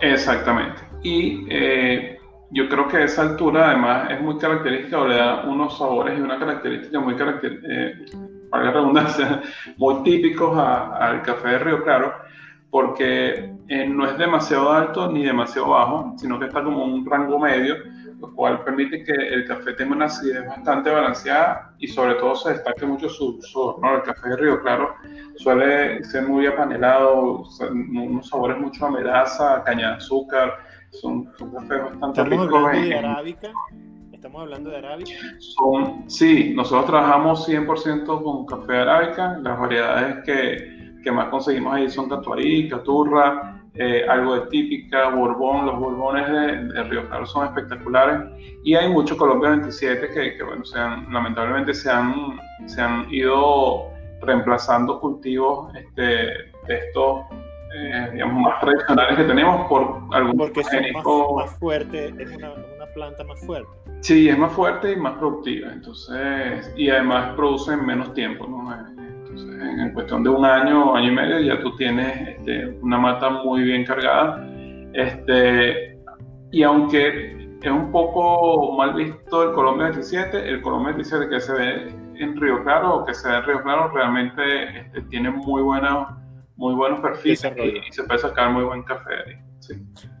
[0.00, 0.80] Exactamente.
[1.04, 2.18] Y eh,
[2.50, 6.20] yo creo que esa altura, además, es muy característica, o le da unos sabores y
[6.20, 8.18] una característica muy característica,
[8.50, 9.40] para la redundancia,
[9.76, 12.23] muy típicos al café de Río Claro
[12.74, 17.38] porque eh, no es demasiado alto ni demasiado bajo, sino que está como un rango
[17.38, 17.76] medio,
[18.18, 22.50] lo cual permite que el café tenga una acidez bastante balanceada y sobre todo se
[22.50, 23.80] destaque mucho su dulzor.
[23.80, 23.94] ¿no?
[23.94, 24.92] El café de Río Claro
[25.36, 30.54] suele ser muy apanelado, unos sabores mucho a melaza, caña de azúcar,
[30.90, 33.52] son, son cafés bastante ¿Estamos Hablando de arábica?
[34.10, 35.12] ¿Estamos hablando de arábica?
[35.38, 40.73] Son, sí, nosotros trabajamos 100% con café arábica, las variedades que
[41.04, 46.82] que más conseguimos ahí son Catuarí, Caturra, eh, algo de típica, Borbón, los Borbones de,
[46.84, 48.20] Río Claro son espectaculares.
[48.64, 53.90] Y hay mucho Colombia 27 que, bueno, se lamentablemente se han, se han ido
[54.22, 57.26] reemplazando cultivos este, de estos
[57.76, 62.86] eh, digamos, más tradicionales que tenemos por algún Porque son más, fuerte, es una, una,
[62.94, 63.68] planta más fuerte.
[64.00, 68.70] Sí, es más fuerte y más productiva, entonces, y además produce en menos tiempo, ¿no?
[69.42, 73.62] En cuestión de un año, año y medio, ya tú tienes este, una mata muy
[73.62, 74.46] bien cargada.
[74.92, 75.98] Este,
[76.52, 81.52] y aunque es un poco mal visto el Colombia 27, el Colombia 27 que se
[81.52, 85.62] ve en Río Claro o que se ve en Río Claro realmente este, tiene muy
[85.62, 86.08] buenos,
[86.56, 89.44] muy buenos perfiles y, se puede sacar muy buen café ahí.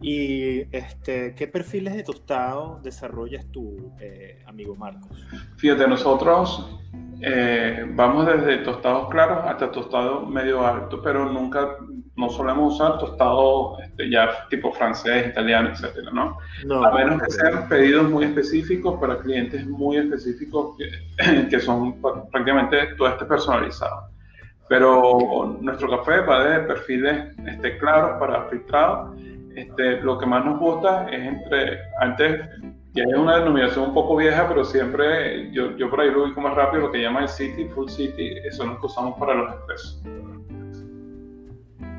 [0.00, 5.26] ¿Y este, qué perfiles de tostado desarrollas tú, eh, amigo Marcos?
[5.58, 6.80] Fíjate, nosotros
[7.20, 11.76] eh, vamos desde tostados claros hasta tostado medio alto, pero nunca,
[12.16, 16.38] no solemos usar tostado este, ya tipo francés, italiano, etcétera, ¿no?
[16.84, 22.00] A menos que sean pedidos muy específicos para clientes muy específicos que, que son
[22.30, 24.08] prácticamente todo este personalizado.
[24.68, 29.14] Pero nuestro café va de perfiles este, claros para filtrado.
[29.54, 32.48] Este, lo que más nos gusta es entre, antes
[32.94, 36.40] ya es una denominación un poco vieja, pero siempre yo, yo por ahí lo ubico
[36.40, 39.34] más rápido, lo que llama el City, Full City, eso es lo que usamos para
[39.34, 40.02] los expresos.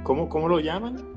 [0.03, 1.15] ¿Cómo, cómo lo llaman?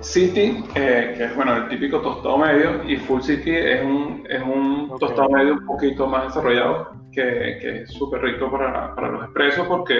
[0.00, 4.42] City, eh, que es bueno, el típico tostado medio, y Full City es un, es
[4.42, 9.24] un tostado medio un poquito más desarrollado, que, que es súper rico para, para, los
[9.24, 9.98] expresos porque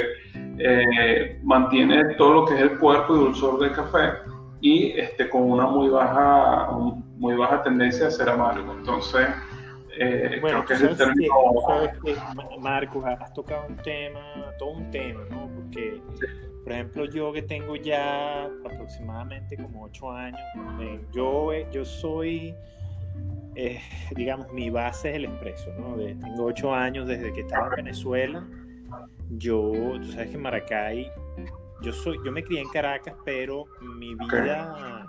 [0.59, 4.13] eh, mantiene todo lo que es el cuerpo y dulzor del café
[4.61, 6.69] y este, con una muy baja,
[7.17, 8.73] muy baja tendencia a ser amargo.
[8.73, 9.27] Entonces,
[9.99, 11.35] eh, bueno, creo que es el término.
[12.05, 12.17] que,
[12.61, 14.21] Marcos, has tocado un tema,
[14.59, 15.49] todo un tema, ¿no?
[15.49, 16.01] Porque,
[16.63, 20.41] por ejemplo, yo que tengo ya aproximadamente como ocho años,
[20.81, 22.55] eh, yo, yo soy.
[23.55, 23.81] Eh,
[24.15, 25.97] digamos, mi base es el expreso, ¿no?
[25.97, 28.47] tengo ocho años desde que estaba en Venezuela.
[29.31, 31.11] Yo, tú sabes que en Maracay
[31.83, 35.06] yo soy, yo me crié en Caracas, pero mi vida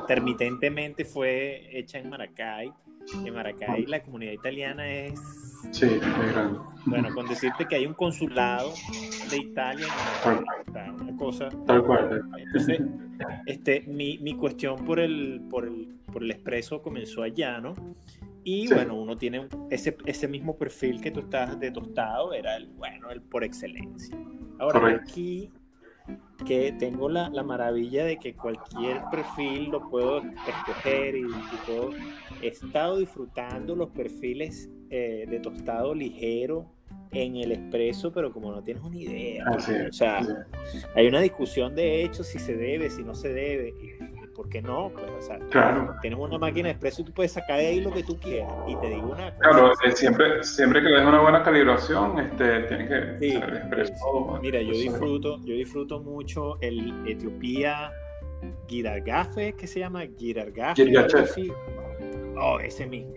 [0.00, 2.72] intermitentemente fue hecha en Maracay.
[3.24, 5.20] En Maracay la comunidad italiana es...
[5.72, 6.58] Sí, muy grande.
[6.84, 8.72] Bueno, con decirte que hay un consulado
[9.30, 9.86] de Italia
[10.24, 11.48] en Maracay, una cosa...
[11.66, 12.22] Tal cual.
[12.38, 12.80] Entonces,
[13.46, 17.74] este, mi, mi cuestión por el, por, el, por el expreso comenzó allá, ¿no?
[18.44, 22.68] Y bueno, uno tiene ese, ese mismo perfil que tú estás de tostado, era el,
[22.68, 24.16] bueno, el por excelencia.
[24.60, 25.50] Ahora, aquí
[26.44, 31.26] que tengo la, la, maravilla de que cualquier perfil lo puedo escoger y,
[31.66, 31.90] todo.
[32.42, 36.66] He estado disfrutando los perfiles eh, de tostado ligero
[37.12, 39.44] en el expreso, pero como no tienes una idea.
[39.50, 40.20] o sea,
[40.94, 43.74] hay una discusión de hecho si se debe, si no se debe.
[44.36, 44.90] ¿Por qué no?
[44.90, 45.38] Pues, o sea,
[46.02, 48.52] tenemos una máquina de expreso y tú puedes sacar de ahí lo que tú quieras.
[48.68, 49.50] Y te digo una cosa.
[49.50, 53.54] Claro, eh, siempre, siempre que le des una buena calibración, este, tienes que sí, ser
[53.54, 54.38] expreso.
[54.42, 57.90] Mira, yo disfruto, yo disfruto mucho el Etiopía
[58.68, 60.84] Girargafe, que se llama Girargafe.
[60.84, 61.52] Girargafe.
[62.38, 63.14] Oh, ese mismo.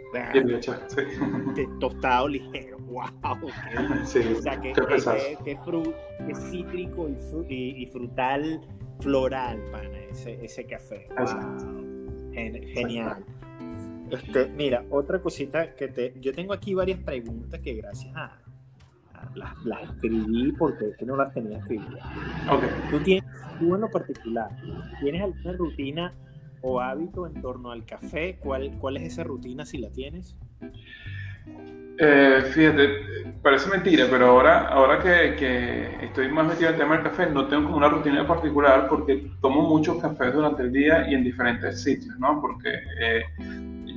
[0.88, 1.68] Sí.
[1.80, 2.78] Tostado ligero.
[2.90, 3.12] ¡Wow!
[3.42, 7.08] Qué, sí, o sea, que, que, que, cítrico
[7.48, 8.60] y, y frutal
[9.00, 11.08] floral, pana, ese, ese café.
[12.34, 13.24] genial.
[14.12, 16.14] Este, mira, otra cosita que te.
[16.20, 18.38] Yo tengo aquí varias preguntas que gracias a.
[19.36, 22.00] las, escribí porque que no las tenía escritas.
[22.52, 22.70] Okay.
[22.90, 23.24] Tú, tienes,
[23.60, 24.50] tú en lo particular,
[25.00, 26.14] ¿tienes alguna rutina
[26.62, 28.38] o hábito en torno al café?
[28.40, 30.36] ¿Cuál, cuál es esa rutina si la tienes?
[31.98, 37.04] Eh, fíjate, parece mentira, pero ahora, ahora que, estoy más metido en el tema del
[37.04, 41.16] café, no tengo como una rutina particular porque tomo muchos cafés durante el día y
[41.16, 42.40] en diferentes sitios, ¿no?
[42.42, 42.70] Porque
[43.02, 43.24] eh,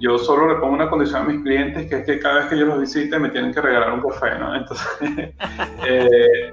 [0.01, 2.59] yo solo le pongo una condición a mis clientes que es que cada vez que
[2.59, 4.55] yo los visite me tienen que regalar un café, ¿no?
[4.55, 4.87] Entonces,
[5.87, 6.53] eh,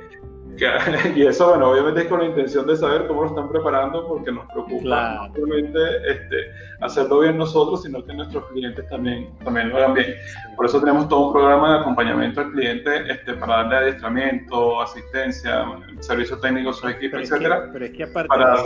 [1.15, 4.31] y eso, bueno, obviamente es con la intención de saber cómo lo están preparando, porque
[4.31, 9.77] nos preocupa no solamente este, hacerlo bien nosotros, sino que nuestros clientes también, también lo
[9.77, 10.15] hagan bien.
[10.55, 15.65] Por eso tenemos todo un programa de acompañamiento al cliente este, para darle adiestramiento, asistencia,
[15.99, 17.69] servicio técnico, su equipo, etcétera.
[17.71, 18.63] pero es que aparte para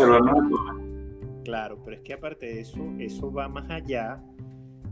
[1.43, 4.21] Claro, pero es que aparte de eso, eso va más allá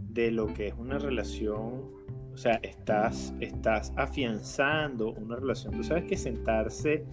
[0.10, 2.01] de lo que es una relación
[2.34, 5.74] o sea, estás, estás afianzando una relación.
[5.74, 7.06] Tú sabes que sentarse,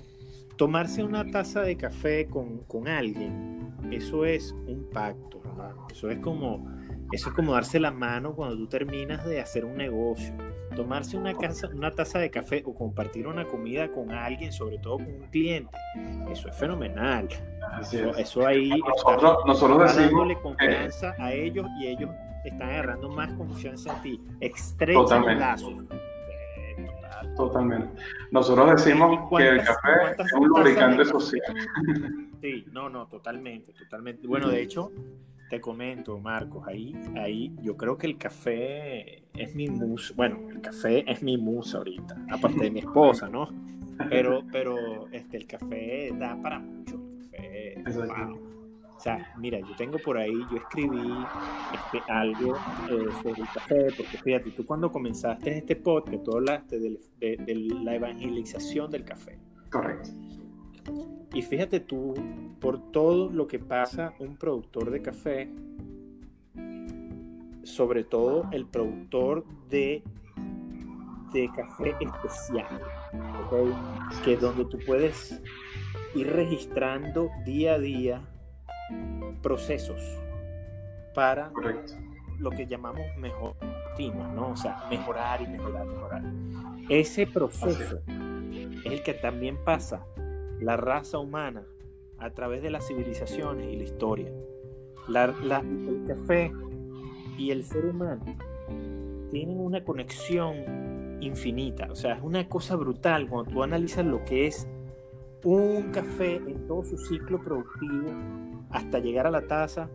[0.56, 5.86] tomarse una taza de café con, con alguien, eso es un pacto, hermano.
[5.90, 6.68] Eso es como,
[7.12, 10.34] eso es como darse la mano cuando tú terminas de hacer un negocio.
[10.76, 14.98] Tomarse una, casa, una taza de café o compartir una comida con alguien, sobre todo
[14.98, 15.76] con un cliente,
[16.30, 17.28] eso es fenomenal.
[18.18, 22.10] Eso, ahí nosotros, nosotros dándole confianza a ellos y ellos
[22.44, 24.20] están agarrando más confianza en ti.
[24.40, 25.84] Estrecha lazos.
[27.36, 27.88] Totalmente.
[28.30, 31.56] Nosotros decimos que el café es un lubricante social.
[32.40, 34.26] Sí, no, no, totalmente, totalmente.
[34.28, 34.92] Bueno, de hecho,
[35.50, 40.60] te comento, Marcos, ahí, ahí yo creo que el café es mi musa, bueno, el
[40.60, 43.48] café es mi musa ahorita, aparte de mi esposa, ¿no?
[44.08, 47.00] Pero, pero este, el café da para mucho.
[47.32, 48.02] El café,
[48.98, 50.98] o sea, mira, yo tengo por ahí, yo escribí
[51.72, 56.80] este, algo eh, sobre el café, porque fíjate, tú cuando comenzaste este podcast, tú hablaste
[56.80, 59.38] de, la evangelización del café.
[59.70, 60.10] Correcto.
[61.32, 62.12] Y fíjate tú,
[62.58, 65.48] por todo lo que pasa un productor de café,
[67.62, 70.02] sobre todo el productor de,
[71.32, 72.80] de café especial,
[74.24, 75.40] que es donde tú puedes
[76.16, 78.28] ir registrando día a día
[79.42, 80.00] procesos
[81.14, 81.50] para
[82.38, 83.54] lo que llamamos mejor
[84.06, 84.50] ¿no?
[84.50, 86.22] O sea, mejorar y mejorar, mejorar.
[86.88, 88.00] Ese proceso
[88.84, 90.06] es el que también pasa
[90.60, 91.64] la raza humana
[92.18, 94.30] a través de las civilizaciones y la historia.
[95.08, 96.52] el café
[97.36, 98.24] y el ser humano
[99.30, 104.46] tienen una conexión infinita, o sea, es una cosa brutal cuando tú analizas lo que
[104.46, 104.68] es
[105.44, 108.10] un café en todo su ciclo productivo
[108.70, 109.90] hasta llegar a la taza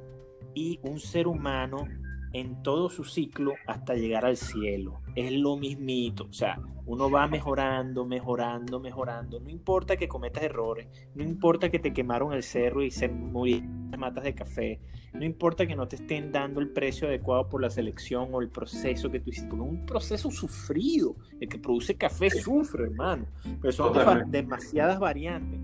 [0.53, 1.87] y un ser humano
[2.33, 5.01] en todo su ciclo hasta llegar al cielo.
[5.15, 9.39] Es lo mismito, o sea, uno va mejorando, mejorando, mejorando.
[9.39, 13.83] No importa que cometas errores, no importa que te quemaron el cerro y se murieron
[13.97, 14.79] matas de café,
[15.13, 18.49] no importa que no te estén dando el precio adecuado por la selección o el
[18.49, 21.15] proceso que tú hiciste, porque es un proceso sufrido.
[21.39, 23.27] El que produce café sufre, hermano,
[23.61, 25.59] pero son demasiadas variantes.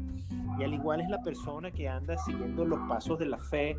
[0.59, 3.77] Y al igual es la persona que anda siguiendo los pasos de la fe,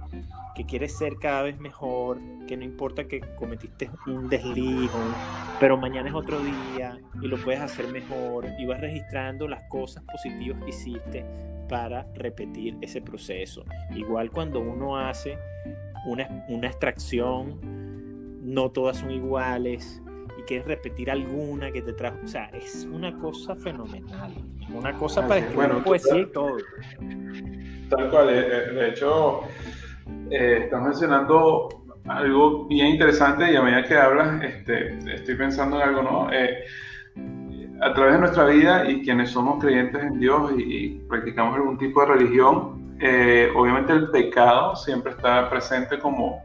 [0.55, 4.91] que quiere ser cada vez mejor, que no importa que cometiste un desliz,
[5.59, 10.03] pero mañana es otro día y lo puedes hacer mejor y vas registrando las cosas
[10.05, 11.27] positivas que hiciste
[11.69, 13.65] para repetir ese proceso.
[13.95, 15.39] Igual cuando uno hace
[16.07, 17.61] una, una extracción,
[18.43, 20.03] no todas son iguales,
[20.41, 22.19] y quieres repetir alguna que te trajo.
[22.25, 24.33] O sea, es una cosa fenomenal.
[24.73, 26.57] Una cosa para escribir bueno, poesía y todo.
[27.89, 28.31] Tal cual.
[28.31, 29.41] Eh, eh, de hecho,
[30.31, 31.69] eh, estás mencionando
[32.07, 36.31] algo bien interesante y a medida que hablas, este, estoy pensando en algo, ¿no?
[37.83, 42.01] a través de nuestra vida y quienes somos creyentes en Dios y, practicamos algún tipo
[42.01, 42.97] de religión,
[43.57, 46.43] obviamente el pecado siempre está presente como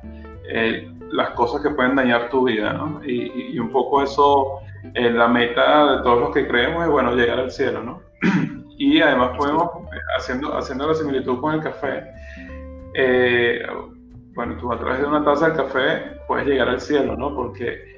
[1.11, 3.01] las cosas que pueden dañar tu vida, ¿no?
[3.05, 4.59] Y, un poco eso,
[4.93, 8.01] eh, la meta de todos los que creemos es, bueno, llegar al cielo, ¿no?
[8.77, 9.69] y además podemos,
[10.17, 12.03] haciendo, haciendo la similitud con el café,
[12.93, 13.65] eh,
[14.33, 17.33] bueno, tú a través de una taza de café puedes llegar al cielo, ¿no?
[17.33, 17.95] Porque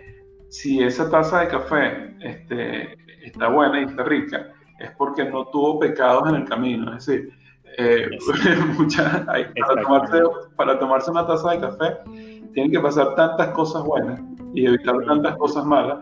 [0.49, 5.79] si esa taza de café este, está buena y está rica, es porque no tuvo
[5.79, 7.33] pecados en el camino, es decir,
[7.79, 8.09] eh,
[9.67, 10.21] para, tomarse,
[10.55, 11.97] para tomarse una taza de café
[12.53, 14.19] tienen que pasar tantas cosas buenas
[14.55, 15.99] y evitar tantas cosas malas,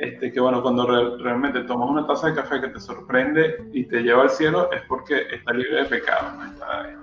[0.00, 0.86] este, que bueno, cuando
[1.18, 4.82] realmente tomas una taza de café que te sorprende y te lleva al cielo, es
[4.88, 6.38] porque está libre de pecado.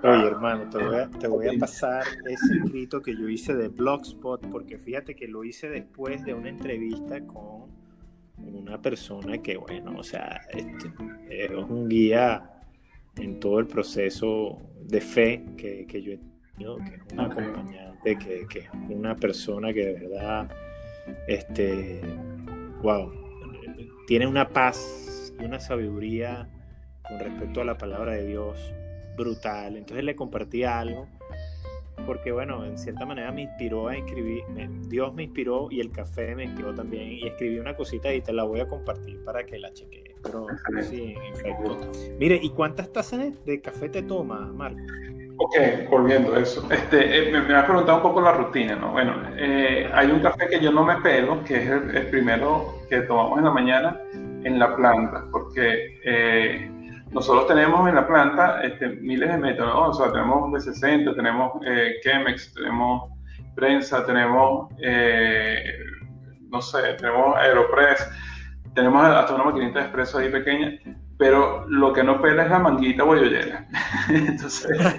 [0.02, 3.68] Oye, hermano, te voy, a, te voy, a, pasar ese escrito que yo hice de
[3.68, 7.66] Blogspot, porque fíjate que lo hice después de una entrevista con
[8.38, 10.90] una persona que, bueno, o sea, este,
[11.30, 12.50] es un guía
[13.16, 16.20] en todo el proceso de fe que, que yo he
[16.52, 20.48] tenido, que es una compañía que, que, es una persona que de verdad,
[21.26, 22.00] este,
[22.86, 23.10] wow,
[24.06, 26.48] tiene una paz y una sabiduría
[27.02, 28.72] con respecto a la palabra de Dios
[29.16, 29.76] brutal.
[29.76, 31.08] Entonces le compartí algo
[32.06, 34.44] porque bueno, en cierta manera me inspiró a escribir,
[34.86, 38.32] Dios me inspiró y el café me inspiró también y escribí una cosita y te
[38.32, 40.14] la voy a compartir para que la chequees.
[40.22, 40.46] Pero
[40.88, 41.90] sí, en efecto.
[42.20, 44.86] Mire, ¿y cuántas tazas de café te toma, Marcos?
[45.38, 45.54] Ok,
[45.90, 46.66] volviendo a eso.
[46.70, 48.92] Este, eh, me, me has preguntado un poco la rutina, ¿no?
[48.92, 53.00] Bueno, eh, hay un café que yo no me pego, que es el, primero que
[53.02, 54.00] tomamos en la mañana
[54.44, 56.70] en la planta, porque eh,
[57.10, 59.88] nosotros tenemos en la planta este, miles de métodos, ¿no?
[59.88, 61.52] O sea, tenemos B60, tenemos
[62.02, 63.10] Chemex, tenemos
[63.54, 64.70] prensa, tenemos,
[66.50, 68.08] no sé, tenemos Aeropress,
[68.74, 70.78] tenemos hasta una maquinita de expreso ahí pequeña
[71.18, 73.66] pero lo que no pela es la manguita guayollera.
[74.08, 74.68] Entonces,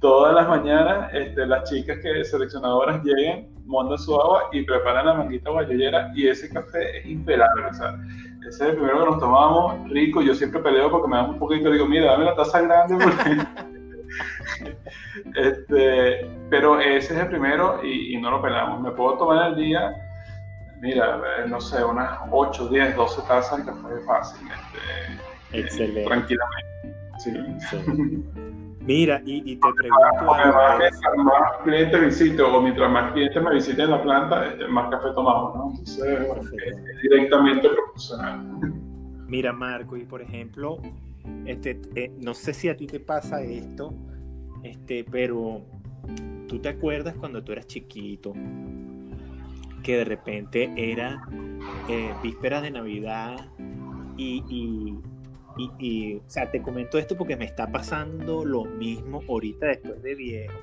[0.00, 5.14] todas las mañanas este, las chicas que seleccionadoras llegan, montan su agua y preparan la
[5.14, 7.66] manguita guayollera y ese café es impelable.
[7.66, 7.98] O sea,
[8.46, 10.20] ese es el primero que nos tomamos, rico.
[10.20, 12.96] Yo siempre peleo porque me da un poquito, digo, mira, dame la taza grande.
[15.36, 18.80] este, pero ese es el primero y, y no lo pelamos.
[18.80, 19.94] Me puedo tomar el día
[20.80, 24.48] mira, eh, no sé, unas 8, 10, 12 tazas de café fácil.
[24.48, 26.04] Este, eh, Excelente.
[26.04, 26.70] tranquilamente.
[27.18, 28.24] Sí.
[28.80, 30.34] Mira, y, te pregunto.
[30.78, 35.08] Mientras más clientes visito o mientras más clientes me visiten la planta, este, más café
[35.14, 35.70] tomamos, ¿no?
[35.70, 38.40] Entonces, es directamente proporcional.
[39.26, 40.78] Mira, Marco, y por ejemplo,
[41.44, 43.94] este, eh, no sé si a ti te pasa esto,
[44.62, 45.60] este, pero
[46.48, 48.32] tú te acuerdas cuando tú eras chiquito,
[49.82, 51.22] que de repente era
[51.88, 53.48] eh, vísperas de Navidad
[54.16, 54.44] y,
[55.58, 60.14] y, o sea, te comento esto porque me está pasando lo mismo ahorita después de
[60.14, 60.54] viejo.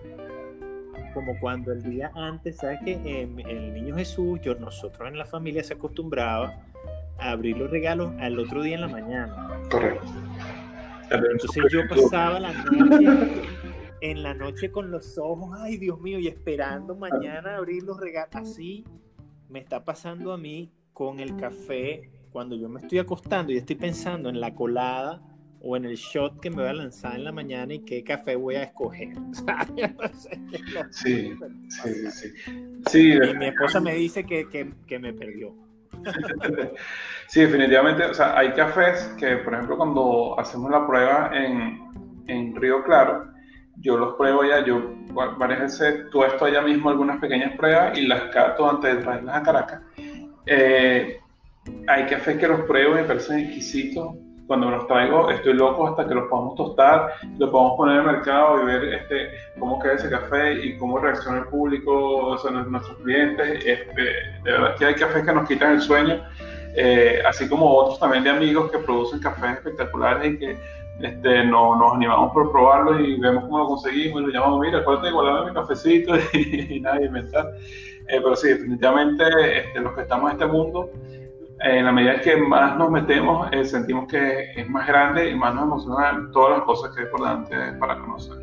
[1.14, 2.94] Como cuando el día antes, ¿sabes que
[3.24, 6.64] El niño Jesús, yo, nosotros en la familia se acostumbraba
[7.18, 9.60] a abrir los regalos al otro día en la mañana.
[9.72, 10.06] Correcto.
[11.10, 13.42] Entonces yo pasaba la noche
[14.02, 18.36] en la noche con los ojos, ay Dios mío, y esperando mañana abrir los regalos.
[18.36, 18.86] Así
[19.50, 23.76] me está pasando a mí con el café cuando yo me estoy acostando y estoy
[23.76, 25.22] pensando en la colada
[25.62, 28.36] o en el shot que me voy a lanzar en la mañana y qué café
[28.36, 29.10] voy a escoger.
[30.92, 31.34] sí,
[31.70, 32.34] sí, sí,
[32.90, 33.12] sí.
[33.12, 35.56] Y mi esposa me dice que, que, me perdió.
[37.28, 38.06] sí, definitivamente.
[38.06, 41.80] O sea, hay cafés que, por ejemplo, cuando hacemos la prueba en,
[42.28, 43.26] en Río Claro,
[43.80, 44.94] yo los pruebo ya, yo
[45.38, 49.44] varias veces esto allá mismo algunas pequeñas pruebas y las cato antes de traerlas a
[49.44, 49.82] Caracas.
[50.46, 51.20] Eh,
[51.88, 54.16] hay cafés que los pruebo y me parecen exquisitos.
[54.48, 58.02] Cuando me los traigo estoy loco hasta que los podamos tostar, los podamos poner en
[58.02, 62.38] el mercado y ver este, cómo queda ese café y cómo reacciona el público, o
[62.38, 63.66] sea, nuestros clientes.
[63.66, 66.24] Este, de verdad que hay cafés que nos quitan el sueño,
[66.76, 70.58] eh, así como otros también de amigos que producen cafés espectaculares y que
[71.00, 74.80] este, no, nos animamos por probarlo y vemos cómo lo conseguimos y lo llamamos, mira,
[74.80, 77.46] acuérdate de guardarme mi cafecito y, nada, inventar.
[78.08, 79.24] Eh, pero sí, definitivamente
[79.58, 80.90] este, los que estamos en este mundo,
[81.60, 85.54] en la medida que más nos metemos, eh, sentimos que es más grande y más
[85.54, 88.38] nos emocionan todas las cosas que hay por delante para conocer.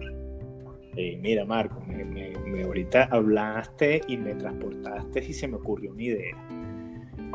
[0.95, 6.03] Sí, mira, Marco, me, me, ahorita hablaste y me transportaste y se me ocurrió una
[6.03, 6.37] idea.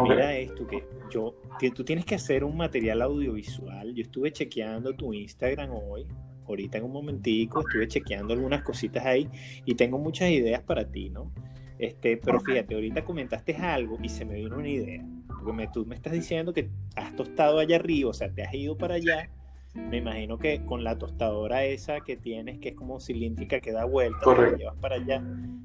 [0.03, 3.93] Mira esto, que yo, que tú tienes que hacer un material audiovisual.
[3.93, 6.05] Yo estuve chequeando tu Instagram hoy,
[6.47, 9.29] ahorita en un momentico, estuve chequeando algunas cositas ahí
[9.65, 11.31] y tengo muchas ideas para ti, ¿no?
[11.77, 15.05] Este, pero fíjate, ahorita comentaste algo y se me vino una idea.
[15.27, 18.53] Porque me, tú me estás diciendo que has tostado allá arriba, o sea, te has
[18.53, 19.29] ido para allá.
[19.73, 23.85] Me imagino que con la tostadora esa que tienes, que es como cilíndrica, que da
[23.85, 25.23] vuelta, la llevas para allá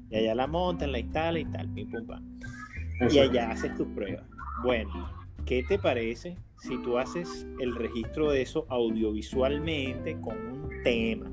[0.09, 2.39] y allá la montan, la instalan y tal, pim, pum, pam.
[3.09, 4.23] Y allá haces tus pruebas.
[4.63, 5.09] Bueno,
[5.45, 11.29] ¿qué te parece si tú haces el registro de eso audiovisualmente con un tema?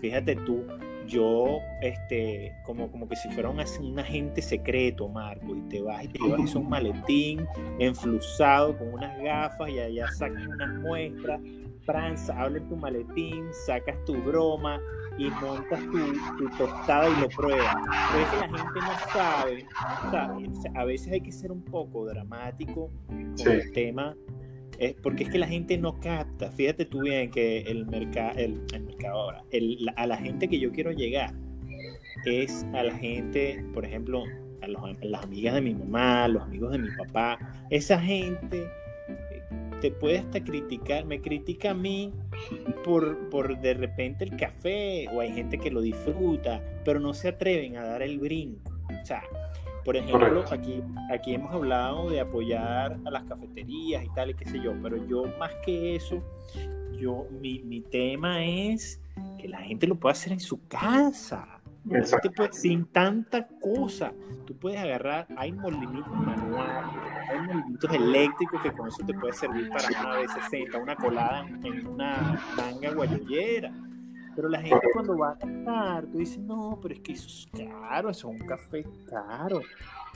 [0.00, 0.64] Fíjate tú,
[1.06, 6.04] yo, este, como, como que si fuera un, un, agente secreto, Marco, y te vas
[6.04, 7.46] y te llevas un maletín
[7.78, 11.40] enflusado con unas gafas y allá sacas unas muestras,
[11.86, 14.80] Franza, abre tu maletín, sacas tu broma
[15.18, 17.76] y montas tu, tostada y lo pruebas.
[18.12, 19.66] Pero es que la gente no sabe,
[20.74, 24.14] a veces hay que ser un poco dramático con el tema
[24.78, 26.50] es porque es que la gente no capta.
[26.50, 29.44] Fíjate tú bien que el, mercado el, mercado ahora,
[29.96, 31.34] a la gente que yo quiero llegar
[32.24, 34.24] es a la gente, por ejemplo,
[34.62, 37.38] a, las amigas de mi mamá, los amigos de mi papá.
[37.70, 38.68] Esa gente eh,
[39.86, 42.12] te puede hasta criticar, me critica a mí
[42.82, 47.28] por, por de repente el café, o hay gente que lo disfruta, pero no se
[47.28, 48.72] atreven a dar el brinco.
[49.00, 49.22] O sea,
[49.84, 54.46] por ejemplo, aquí, aquí hemos hablado de apoyar a las cafeterías y tal, y qué
[54.46, 56.20] sé yo, pero yo más que eso,
[56.98, 59.00] yo, mi, mi tema es
[59.38, 61.55] que la gente lo pueda hacer en su casa.
[62.52, 64.12] Sin tanta cosa.
[64.46, 66.94] Tú puedes agarrar, hay molinitos manuales,
[67.30, 71.46] hay molinitos eléctricos que con eso te puede servir para una vez 60, una colada
[71.62, 73.72] en, una manga guayollera.
[74.34, 77.48] Pero la gente cuando va a cantar, tú dices, no, pero es que eso es
[77.52, 79.60] caro, eso es un café caro.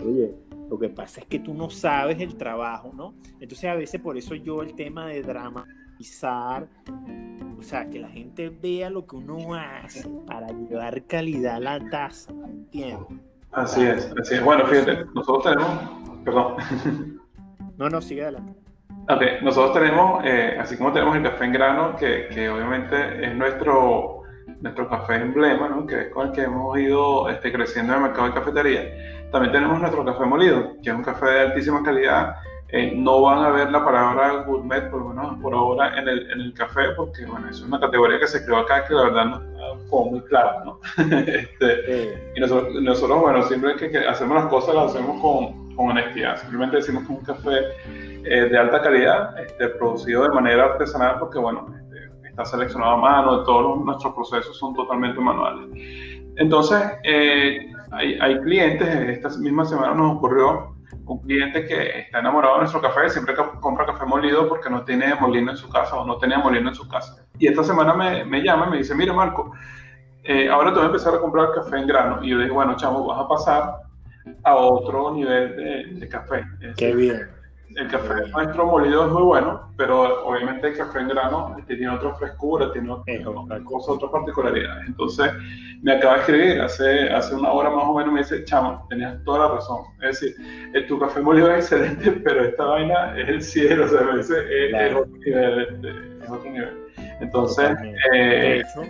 [0.04, 0.34] Oye,
[0.68, 3.14] lo que pasa es que tú no sabes el trabajo, ¿no?
[3.40, 5.22] Entonces a veces por eso yo el tema de
[7.58, 11.90] o sea, que la gente vea lo que uno hace para llevar calidad a la
[11.90, 13.18] taza, ¿entiendes?
[13.52, 14.44] Así es, así es.
[14.44, 17.20] Bueno, fíjate, nosotros tenemos, perdón.
[17.76, 18.52] No, no, sigue adelante.
[19.08, 23.34] Ok, nosotros tenemos, eh, así como tenemos el café en grano, que, que, obviamente es
[23.34, 24.22] nuestro,
[24.60, 25.86] nuestro café emblema, ¿no?
[25.86, 29.52] que es con el que hemos ido este, creciendo en el mercado de cafetería, también
[29.52, 32.36] tenemos nuestro café molido, que es un café de altísima calidad.
[32.72, 36.30] Eh, no van a ver la palabra gourmet, por lo menos por ahora, en el,
[36.30, 39.24] en el café, porque bueno, es una categoría que se creó acá que la verdad
[39.24, 40.78] no está como muy clara, ¿no?
[41.26, 46.36] este, Y nosotros, nosotros, bueno, siempre que, hacemos las cosas las hacemos con, con honestidad.
[46.36, 47.58] Simplemente decimos que es un café
[48.24, 52.96] eh, de alta calidad, este, producido de manera artesanal, porque bueno, este, está seleccionado a
[52.98, 55.70] mano, todos nuestros procesos son totalmente manuales.
[56.36, 60.69] Entonces, eh, hay, hay, clientes, esta misma semana nos ocurrió
[61.10, 65.12] un cliente que está enamorado de nuestro café, siempre compra café molido porque no tiene
[65.16, 67.26] molino en su casa o no tenía molino en su casa.
[67.38, 69.52] Y esta semana me, me llama y me dice, mira Marco,
[70.22, 72.22] eh, ahora te voy a empezar a comprar café en grano.
[72.22, 73.74] Y yo le digo, bueno, chamo, vas a pasar
[74.44, 76.44] a otro nivel de, de café.
[76.76, 77.39] Qué bien
[77.76, 82.14] el café nuestro molido es muy bueno, pero obviamente el café en grano tiene otra
[82.14, 84.84] frescura, tiene otra, cosa, otra particularidad.
[84.86, 85.30] Entonces,
[85.82, 89.22] me acaba de escribir hace, hace una hora más o menos, me dice, chamo, tenías
[89.24, 89.84] toda la razón.
[90.02, 90.36] Es decir,
[90.74, 94.18] eh, tu café molido es excelente, pero esta vaina es el cielo, o sea, me
[94.18, 94.34] dice,
[94.68, 96.86] es, otro nivel, este, es otro nivel.
[97.20, 97.70] Entonces,
[98.14, 98.82] eh, de, hecho,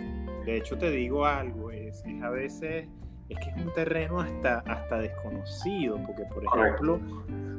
[0.45, 2.87] de hecho, te digo algo, es, es a veces
[3.31, 6.99] es que es un terreno hasta, hasta desconocido, porque por ejemplo,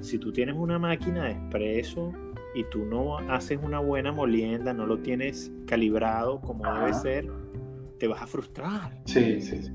[0.01, 2.13] si tú tienes una máquina de expreso
[2.55, 7.31] y tú no haces una buena molienda, no lo tienes calibrado como debe ser,
[7.99, 8.99] te vas a frustrar.
[9.05, 9.71] Sí, sí.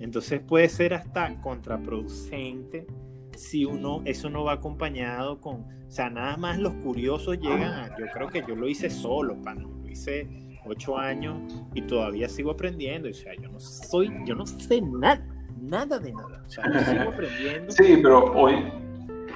[0.00, 2.86] entonces puede ser hasta contraproducente
[3.38, 7.96] si uno, eso no va acompañado con, o sea, nada más los curiosos llegan a,
[7.98, 11.36] yo creo que yo lo hice solo, pana, lo hice ocho años
[11.74, 13.08] y todavía sigo aprendiendo.
[13.08, 15.20] O sea, yo no soy, yo no sé nada,
[15.60, 16.42] nada de nada.
[16.46, 17.70] O sea, sigo aprendiendo.
[17.70, 18.56] Sí, pero hoy,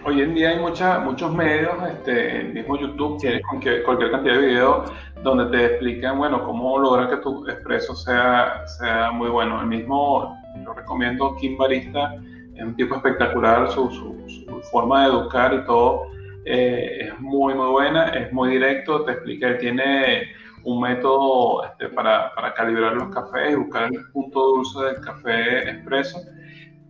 [0.04, 3.40] hoy en día hay mucha, muchos medios, este, el mismo YouTube tiene
[3.84, 9.12] cualquier, cantidad de videos donde te explican, bueno, cómo lograr que tu expreso sea, sea
[9.12, 9.60] muy bueno.
[9.60, 12.16] El mismo, lo recomiendo, Kim Barista,
[12.56, 16.02] es un tipo espectacular, su, su, forma de educar y todo.
[16.44, 20.24] Eh, es muy, muy buena, es muy directo, te explica, tiene
[20.64, 25.70] un método este, para, para, calibrar los cafés y buscar el punto dulce del café
[25.70, 26.20] expreso,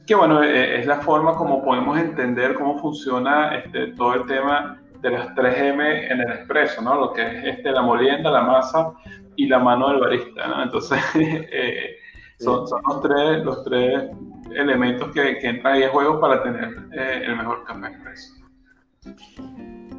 [0.07, 4.81] que bueno, e, es la forma como podemos entender cómo funciona este, todo el tema
[5.01, 6.95] de las 3M en el expreso, ¿no?
[6.95, 8.93] Lo que es este, la molienda, la masa
[9.37, 10.63] y la mano del barista, ¿no?
[10.63, 11.97] Entonces, eh,
[12.39, 14.11] son, son, los, tres, los tres
[14.55, 18.35] elementos que, que entran ahí en juego para tener eh, el mejor café expreso.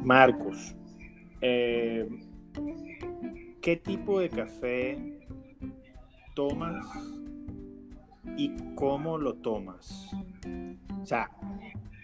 [0.02, 0.74] Marcos,
[1.40, 2.08] eh,
[3.64, 4.98] ¿qué tipo de café
[6.34, 6.84] tomas
[8.36, 10.10] y cómo lo tomas?
[11.02, 11.30] O sea,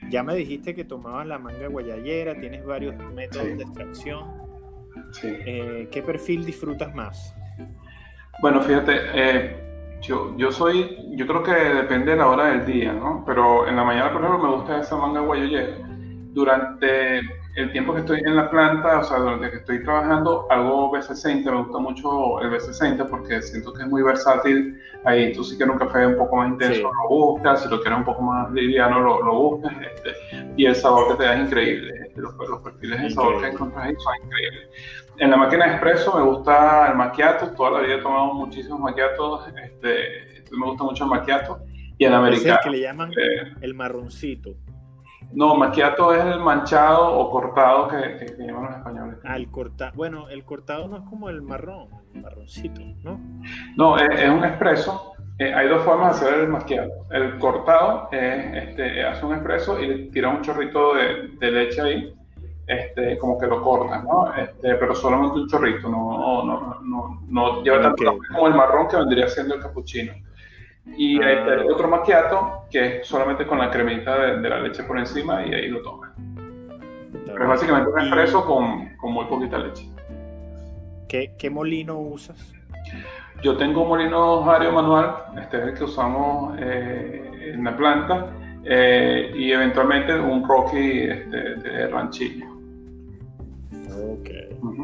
[0.08, 4.24] ya me dijiste que tomabas la manga guayayera, tienes varios métodos de extracción.
[5.22, 7.34] Eh, ¿Qué perfil disfrutas más?
[8.40, 12.94] Bueno, fíjate, eh, yo, yo soy, yo creo que depende de la hora del día,
[12.94, 13.22] ¿no?
[13.26, 15.76] Pero en la mañana, por ejemplo, me gusta esa manga guayayera.
[16.32, 17.20] Durante
[17.56, 21.44] el tiempo que estoy en la planta, o sea, durante que estoy trabajando, hago B60,
[21.44, 24.80] me gusta mucho el B60 porque siento que es muy versátil.
[25.04, 27.98] Ahí tú sí quieres un café un poco más intenso, lo buscas, si lo quieres
[27.98, 29.72] un poco más liviano, lo, lo buscas.
[29.80, 30.14] Este,
[30.56, 31.94] y el sabor que te da es increíble.
[32.06, 34.68] Este, los, perfiles de sabor que encuentras ahí son increíbles.
[35.18, 38.78] En la máquina de expreso me gusta el macchiato, toda la vida he tomado muchísimos
[38.80, 41.60] macchiatos, este, me gusta mucho el macchiato.
[41.98, 42.54] Y el americano.
[42.54, 44.54] Es el que le llaman eh, el marroncito.
[45.32, 49.18] No, macchiato es el manchado o cortado que, que, llaman los españoles.
[49.24, 49.92] Ah, el cortado.
[49.94, 53.20] Bueno, el cortado no es como el marrón, el marroncito, ¿no?
[53.76, 55.12] No, es, un expreso.
[55.38, 57.06] Eh, hay dos formas de hacer el macchiato.
[57.10, 62.14] El cortado es, este, hace un expreso y tira un chorrito de, de leche ahí,
[62.66, 64.34] este, como que lo corta, ¿no?
[64.34, 68.96] Este, pero solamente un chorrito, no, no, no, no, lleva tanto como el marrón que
[68.96, 70.12] vendría siendo el capuchino.
[70.96, 71.64] Y hay ah.
[71.72, 75.68] otro macchiato que es solamente con la cremita de, la leche por encima y ahí
[75.68, 76.00] lo.
[77.26, 79.88] Pero es básicamente un expreso con, con, muy poquita leche.
[81.08, 82.52] ¿Qué, ¿Qué, molino usas?
[83.42, 88.26] Yo tengo un molino Hario manual, este es el que usamos eh, en la planta,
[88.64, 92.46] eh, y eventualmente un Rocky este, de ranchillo.
[93.92, 94.28] Ok,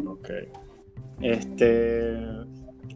[0.06, 0.30] ok.
[1.20, 2.35] Este,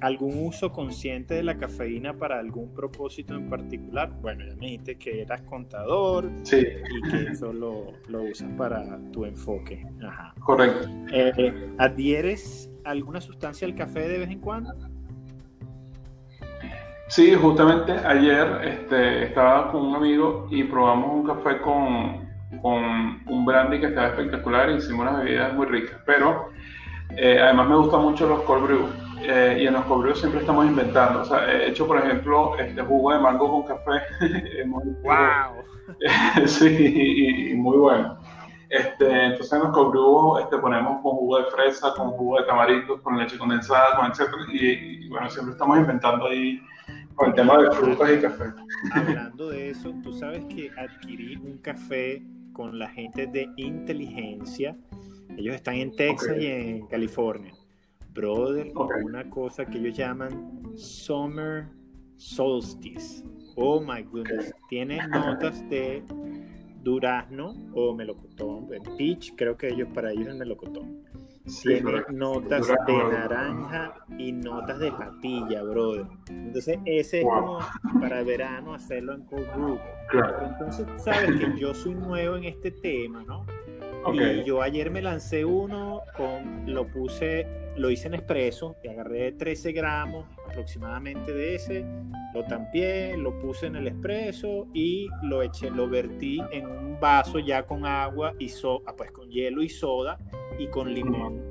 [0.00, 4.10] ¿Algún uso consciente de la cafeína para algún propósito en particular?
[4.22, 6.56] Bueno, ya me dijiste que eras contador sí.
[6.56, 7.92] y que eso lo,
[8.22, 9.86] usas para tu enfoque.
[10.02, 10.34] Ajá.
[10.40, 10.88] Correcto.
[11.12, 14.72] Eh, ¿Adhieres alguna sustancia al café de vez en cuando?
[17.08, 22.28] Sí, justamente ayer este, estaba con un amigo y probamos un café con,
[22.62, 26.00] con un brandy que estaba espectacular y hicimos unas bebidas muy ricas.
[26.06, 26.50] Pero
[27.16, 28.86] eh, además me gustan mucho los cold brew
[29.22, 31.20] eh, y en los cobrios siempre estamos inventando.
[31.20, 34.02] O sea, he hecho, por ejemplo, este jugo de mango con café.
[34.66, 35.64] ¡Wow!
[36.46, 38.18] sí, y, muy bueno.
[38.68, 43.02] Este, entonces en los cobrios este, ponemos con jugo de fresa, con jugo de tamarindo,
[43.02, 44.42] con leche condensada, con etcétera.
[44.52, 46.60] Y, bueno, siempre estamos inventando ahí
[47.16, 48.44] con el tema de frutas y café.
[48.94, 54.76] Hablando de eso, tú sabes que adquirí un café con la gente de inteligencia.
[55.36, 57.52] Ellos están en Texas y en California
[58.12, 58.72] brother,
[59.04, 61.68] una cosa que ellos llaman Summer
[62.16, 63.24] Solstice.
[63.56, 64.52] Oh my goodness.
[64.68, 66.02] Tiene notas de
[66.82, 71.02] durazno o melocotón, el peach, creo que ellos para ellos es el melocotón.
[71.62, 76.06] Tiene notas de naranja y notas de patilla, brother.
[76.28, 77.58] Entonces, ese es como
[77.98, 79.78] para verano hacerlo en cold brew.
[80.44, 83.44] Entonces, sabes que yo soy nuevo en este tema, ¿no?
[84.12, 87.46] Y yo ayer me lancé uno, con, lo puse,
[87.76, 91.84] lo hice en expreso, y agarré 13 gramos aproximadamente de ese,
[92.34, 97.38] lo tampié, lo puse en el expreso y lo eché, lo vertí en un vaso
[97.38, 100.18] ya con agua y so, ah, pues con hielo y soda
[100.58, 101.42] y con limón.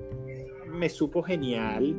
[0.67, 1.95] Me supo genial,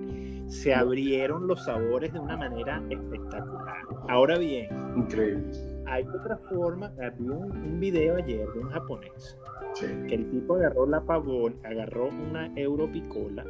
[0.49, 3.83] se abrieron los sabores de una manera espectacular.
[4.09, 5.70] Ahora bien, increíble.
[5.91, 9.37] Hay otra forma, vi un, un video ayer de un japonés
[9.81, 13.45] que el tipo agarró la pavón, agarró una Europicola,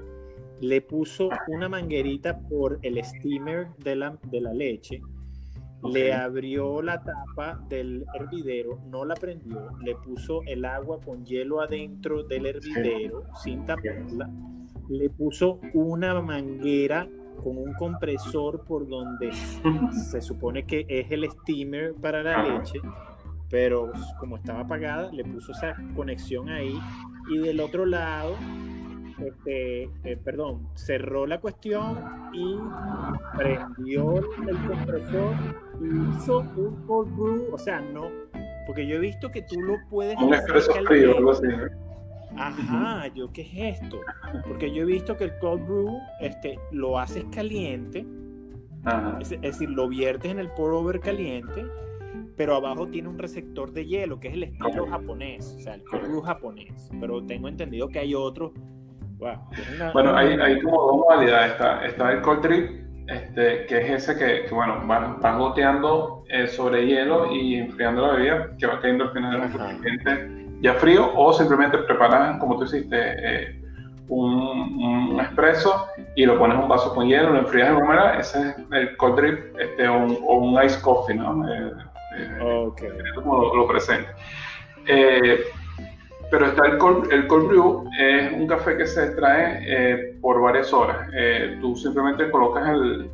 [0.61, 5.03] le puso una manguerita por el steamer de la, de la leche,
[5.83, 11.61] le abrió la tapa del hervidero, no la prendió, le puso el agua con hielo
[11.61, 14.31] adentro del hervidero sin taparla,
[14.89, 17.07] le puso una manguera
[17.41, 19.33] con un compresor por donde
[20.11, 22.81] se supone que es el steamer para la leche
[23.51, 26.81] pero como estaba apagada, le puso esa conexión ahí
[27.29, 28.37] y del otro lado,
[29.19, 31.99] este, eh, perdón, cerró la cuestión
[32.33, 32.57] y
[33.37, 35.35] prendió el compresor
[35.81, 38.09] y hizo un cold brew, o sea, no,
[38.67, 40.17] porque yo he visto que tú lo puedes...
[40.19, 40.33] Un
[40.87, 41.47] frío, algo así.
[42.37, 44.01] Ajá, yo qué es esto,
[44.47, 48.07] porque yo he visto que el cold brew este, lo haces caliente,
[49.21, 51.65] Es, es decir, lo viertes en el pour over caliente
[52.41, 55.85] pero abajo tiene un receptor de hielo, que es el estilo japonés, o sea, el
[55.85, 56.91] cold japonés.
[56.99, 58.55] Pero tengo entendido que hay otro.
[59.19, 61.53] bueno, hay, hay, como dos modalidades.
[61.53, 62.71] Está, está el cold drip,
[63.09, 68.15] este, que es ese que, que bueno, vas, goteando eh, sobre hielo y enfriando la
[68.15, 72.65] bebida, que va cayendo al final del recipiente ya frío, o simplemente preparas, como tú
[72.65, 73.61] hiciste, eh,
[74.09, 74.35] un,
[75.13, 75.87] un, espresso
[76.17, 78.97] y lo pones en un vaso con hielo, lo enfrías de manera, ese es el
[78.97, 81.49] cold drip este, o, un, o un ice coffee, ¿no?
[81.49, 81.71] Eh,
[82.41, 82.91] Okay.
[83.15, 84.09] Como lo, presente.
[84.87, 85.45] Eh,
[86.31, 90.41] pero está el cold, el cold brew, es un café que se extrae eh, por
[90.41, 91.09] varias horas.
[91.15, 93.11] Eh, tú simplemente colocas el,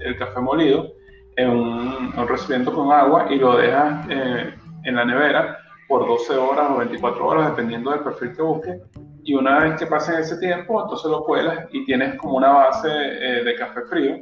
[0.00, 0.92] el café molido
[1.36, 5.58] en un, recipiente con agua y lo dejas en la nevera
[5.88, 8.82] por 12 horas o 24 horas, dependiendo del perfil que busques.
[9.22, 12.88] Y una vez que pasen ese tiempo, entonces lo cuelas y tienes como una base
[12.88, 14.18] de café frío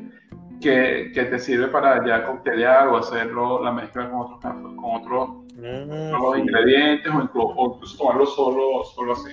[0.62, 5.30] que, que, te sirve para ya coctelear o hacerlo la mezcla con otros, con otros,
[5.64, 9.30] ah, ingredientes o incluso, tomarlo solo, solo así.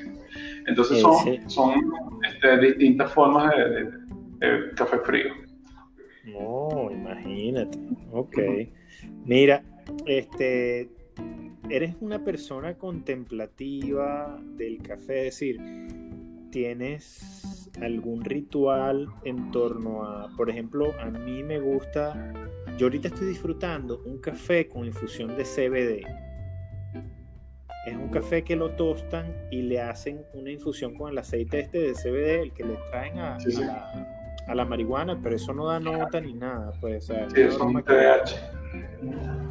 [0.68, 1.74] Entonces son, son
[2.28, 5.34] este, distintas formas de, café frío.
[6.26, 7.78] No, imagínate.
[8.12, 8.38] Ok.
[9.26, 9.64] Mira,
[10.06, 10.90] este,
[11.70, 15.60] eres una persona contemplativa del café, es decir,
[16.52, 22.34] ¿tienes algún ritual en torno a, por ejemplo, a mí me gusta,
[22.78, 26.06] yo ahorita estoy disfrutando un café con infusión de CBD.
[27.86, 31.80] Es un café que lo tostan y le hacen una infusión con el aceite este
[31.80, 33.38] de CBD, el que le traen a,
[34.54, 36.74] la, marihuana, pero eso no da nota ni nada.
[36.82, 39.49] Pues, sí, es un ah,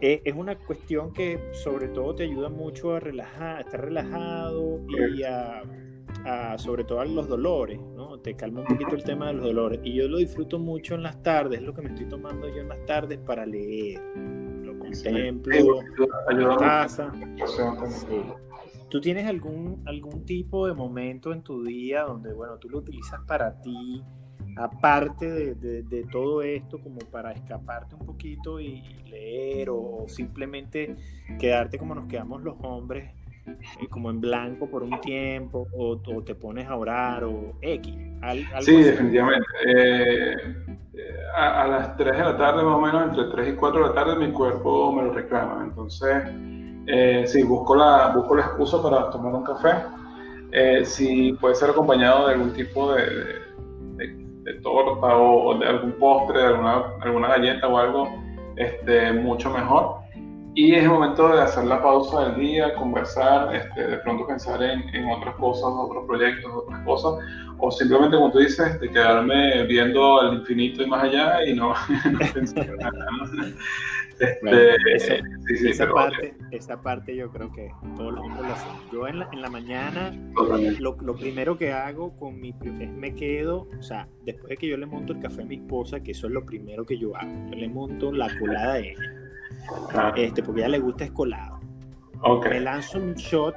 [0.00, 4.80] eh, es una cuestión que sobre todo te ayuda mucho a relajar, a estar relajado
[5.14, 5.62] y a,
[6.58, 8.18] sobre todo a los dolores, ¿no?
[8.18, 9.80] Te calma un poquito el tema de los dolores.
[9.84, 12.62] Y yo lo disfruto mucho en las tardes, es lo que me estoy tomando yo
[12.62, 14.00] en las tardes para leer.
[14.64, 15.80] Lo contemplo,
[16.30, 17.12] en la casa.
[18.88, 23.20] ¿Tú tienes algún, algún tipo de momento en tu día donde, bueno, tú lo utilizas
[23.26, 24.02] para ti?
[24.56, 30.96] Aparte de, todo esto, como para escaparte un poquito y leer o simplemente
[31.38, 33.10] quedarte como nos quedamos los hombres,
[33.46, 37.94] eh, como en blanco por un tiempo, o, te pones a orar o X.
[38.60, 39.46] sí, definitivamente.
[39.66, 40.36] Eh,
[41.36, 43.94] a, las 3 de la tarde, más o menos, entre 3 y 4 de la
[43.94, 45.64] tarde, mi cuerpo me lo reclama.
[45.64, 46.24] Entonces,
[46.86, 49.84] eh, sí, busco la, busco la excusa para tomar un café.
[50.50, 53.45] Eh, si puede ser acompañado de algún tipo de de
[54.54, 58.08] torta o, de algún postre, de alguna, alguna galleta o algo,
[58.56, 59.96] este, mucho mejor.
[60.54, 64.62] Y es el momento de hacer la pausa del día, conversar, este, de pronto pensar
[64.62, 67.12] en, en, otras cosas, otros proyectos, otras cosas,
[67.58, 71.74] o simplemente, como tú dices, de quedarme viendo al infinito y más allá y no,
[72.34, 73.06] pensar en nada.
[74.18, 75.22] Este,
[75.68, 78.72] esa, parte, esa parte yo creo que todos los hombres lo hacen.
[78.92, 80.12] Yo en la, en la mañana
[80.78, 84.68] lo, lo, primero que hago con mi es me quedo, o sea, después de que
[84.68, 87.16] yo le monto el café a mi esposa, que eso es lo primero que yo
[87.16, 89.14] hago, yo le monto la colada a ella,
[89.94, 90.14] ah.
[90.16, 91.56] este, porque a ella le gusta es colado.
[92.48, 93.54] Me lanzo un shot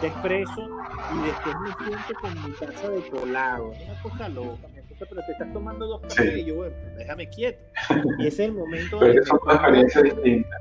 [0.00, 0.68] de espresso
[1.14, 3.70] y después me siento con mi taza de colado.
[3.70, 4.68] Una cosa loca,
[5.08, 7.58] pero te estás tomando dos cafés y yo, bueno, déjame quieto.
[8.18, 9.20] Y ese es el momento donde...
[9.20, 10.56] es una experiencia distinta.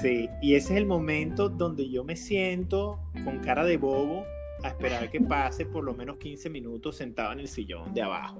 [0.00, 4.24] Sí, y ese es el momento donde yo me siento con cara de bobo
[4.62, 8.38] a esperar que pase por lo menos 15 minutos sentado en el sillón de abajo.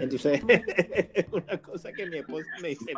[0.00, 0.42] Entonces,
[1.14, 2.92] es una cosa que mi esposa me dice,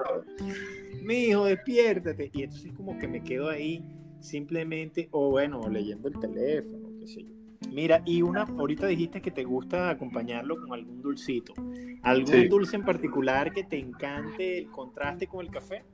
[1.02, 2.30] mi hijo, despiértate.
[2.32, 3.84] Y entonces como que me quedo ahí
[4.20, 7.35] simplemente, o bueno, leyendo el teléfono, qué sé yo.
[7.70, 11.54] Mira, y una, ahorita dijiste que te gusta acompañarlo con algún dulcito.
[12.02, 15.84] ¿Algún dulce en particular que te encante el contraste con el café?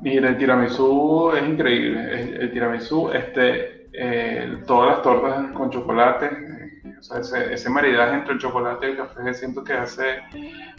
[0.00, 2.40] Mira, el tiramisú es increíble.
[2.42, 6.30] El, tiramisú, este, eh, todas las tortas con chocolate,
[6.98, 10.20] o sea, ese, ese, maridaje entre el chocolate y el café, siento que hace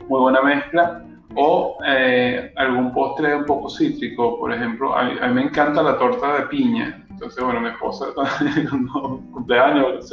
[0.07, 1.03] muy buena mezcla.
[1.35, 6.39] O eh, algún postre un poco cítrico, por ejemplo, a mí, me encanta la torta
[6.39, 7.05] de piña.
[7.17, 8.05] Entonces, bueno, mi esposa
[8.69, 10.11] cuando cumpleaños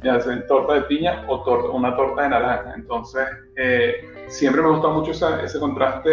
[0.00, 2.74] me hacen torta de piña o torta, una torta de naranja.
[2.76, 3.26] Entonces,
[3.56, 6.10] eh, siempre me gusta mucho ese contraste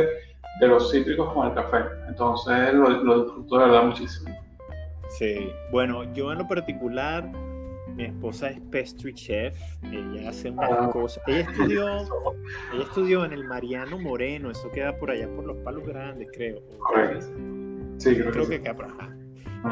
[0.60, 1.78] de los cítricos con el café.
[2.08, 4.36] Entonces lo, lo disfruto de verdad muchísimo.
[5.10, 7.32] Sí, bueno, yo en lo particular,
[7.96, 10.90] mi esposa es pastry chef, ella hace unas ah.
[10.92, 11.24] cosas.
[11.28, 11.88] Ella estudió,
[12.74, 16.64] ella estudió en el Mariano Moreno, eso queda por allá por los Palos Grandes, creo.
[17.98, 19.16] Sí, creo, creo que, queda por acá.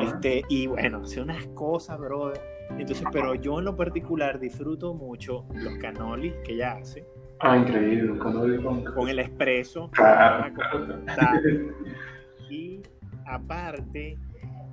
[0.02, 2.42] Este, y bueno, hace unas cosas, brother.
[2.72, 7.06] Entonces, pero yo en lo particular disfruto mucho los canolis que ella hace.
[7.40, 9.90] Ah, increíble, con, con el expreso.
[9.92, 10.54] Claro,
[12.50, 12.82] Y
[13.26, 14.18] aparte,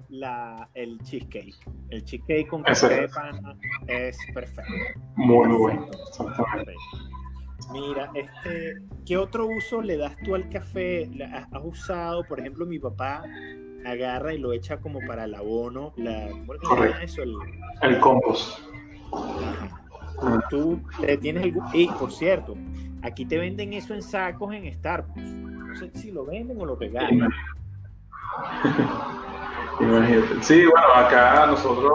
[0.08, 1.56] la, el cheesecake.
[1.88, 3.56] El cheesecake con café de pana
[3.86, 4.72] es perfecto.
[5.16, 5.88] Muy bueno.
[7.72, 11.08] Mira, este, ¿qué otro uso le das tú al café?
[11.52, 13.22] ¿Has usado, por ejemplo, mi papá
[13.84, 15.92] agarra y lo echa como para el abono?
[15.96, 16.28] La,
[16.62, 17.22] ¿Cómo se eso?
[17.22, 17.36] El,
[17.82, 18.60] el compost.
[20.50, 20.80] Tú
[21.20, 21.54] tienes el...
[21.72, 22.54] Y por cierto,
[23.02, 25.22] aquí te venden eso en sacos en Starbucks.
[25.22, 27.30] No sé si lo venden o lo regalan.
[29.80, 30.42] Imagínate.
[30.42, 31.92] Sí, bueno, acá nosotros,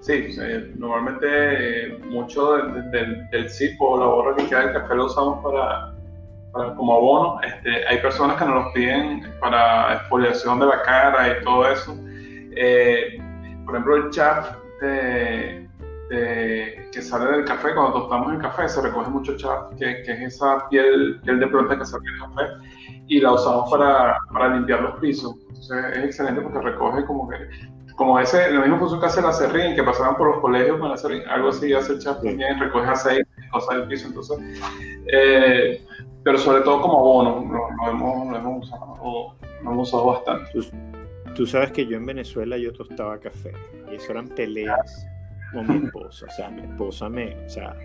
[0.00, 0.34] sí,
[0.76, 3.46] normalmente eh, mucho del, del, del
[3.78, 5.95] o la borra que queda del café lo usamos para,
[6.56, 7.40] para, como abono.
[7.42, 11.96] Este, hay personas que nos lo piden para exfoliación de la cara y todo eso.
[12.56, 13.18] Eh,
[13.64, 15.66] por ejemplo, el chat de
[16.08, 20.34] que sale del café, cuando tostamos el café, se recoge mucho chaff, que, que, es
[20.34, 22.52] esa piel, piel de planta que sale del café,
[23.08, 25.34] y la usamos para, para, limpiar los pisos.
[25.48, 27.36] Entonces es excelente porque recoge como que,
[27.96, 30.90] como ese, la misma función que hace la serrín, que pasaban por los colegios con
[30.90, 34.08] la serrín, algo así hace el chaff también, recoge aceite cosas del piso.
[34.08, 34.38] Entonces,
[35.12, 35.84] eh,
[36.26, 40.50] pero sobre todo como abono, lo, hemos, lo hemos, usado, lo hemos usado bastante.
[40.52, 40.66] Tú,
[41.36, 43.52] tú sabes que yo en Venezuela yo tostaba café
[43.88, 45.06] y eso eran peleas
[45.52, 46.26] con mi esposa.
[46.26, 47.76] O sea, mi esposa me, o sea,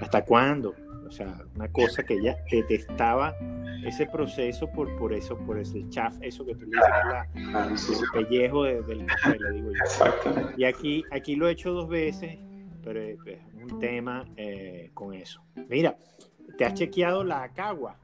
[0.00, 0.74] ¿hasta cuándo?
[1.06, 3.36] O sea, una cosa que ella detestaba
[3.84, 7.28] ese proceso por, por eso, por ese chaf, eso que tú dices, la,
[7.68, 10.50] el pellejo del café, le digo yo.
[10.56, 12.40] Y aquí, aquí lo he hecho dos veces,
[12.82, 13.18] pero es,
[13.54, 15.40] un tema eh, con eso.
[15.68, 15.96] Mira,
[16.56, 17.96] ¿te has chequeado la cagua?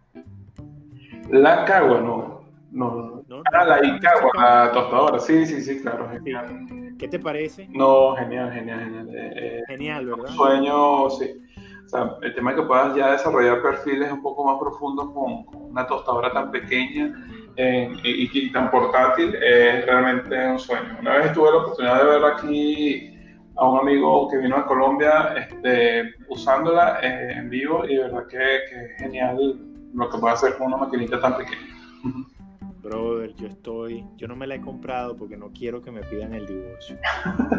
[1.30, 2.40] La cagua, no.
[2.72, 6.94] No, no, ah, la Icagua, la tostadora, sí, sí, sí, claro, genial.
[6.96, 7.66] ¿Qué te parece?
[7.68, 9.08] No, genial, genial, genial.
[9.08, 10.26] Eh, eh, genial, ¿verdad?
[10.26, 11.42] Un sueño, sí.
[11.84, 15.44] O sea, el tema de que puedas ya desarrollar perfiles un poco más profundos con,
[15.70, 17.12] una tostadora tan pequeña
[17.56, 20.96] eh, y, tan portátil es realmente un sueño.
[21.00, 23.19] Una vez tuve la oportunidad de ver aquí
[23.56, 28.38] a un amigo que vino a Colombia este, usándola en vivo y de verdad que,
[28.38, 29.60] que es genial
[29.94, 31.60] lo que puede hacer con una maquinita tan pequeña
[32.82, 36.34] brother, yo estoy, yo no me la he comprado porque no quiero que me pidan
[36.34, 36.96] el divorcio.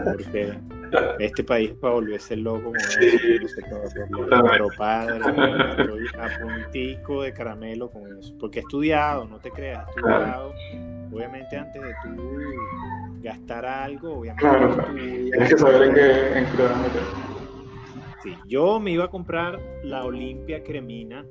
[0.04, 0.58] Porque
[1.20, 3.58] este país para volverse loco como eso,
[4.52, 5.20] pero padre,
[5.78, 8.36] estoy a puntico de caramelo con eso.
[8.40, 10.54] Porque he estudiado, no te creas, he estudiado.
[11.14, 12.32] Obviamente antes de tú
[13.22, 14.42] gastar algo, obviamente.
[14.42, 17.02] Claro, tienes que saber en qué, en qué meter.
[18.24, 21.26] Sí, yo me iba a comprar la Olimpia Cremina.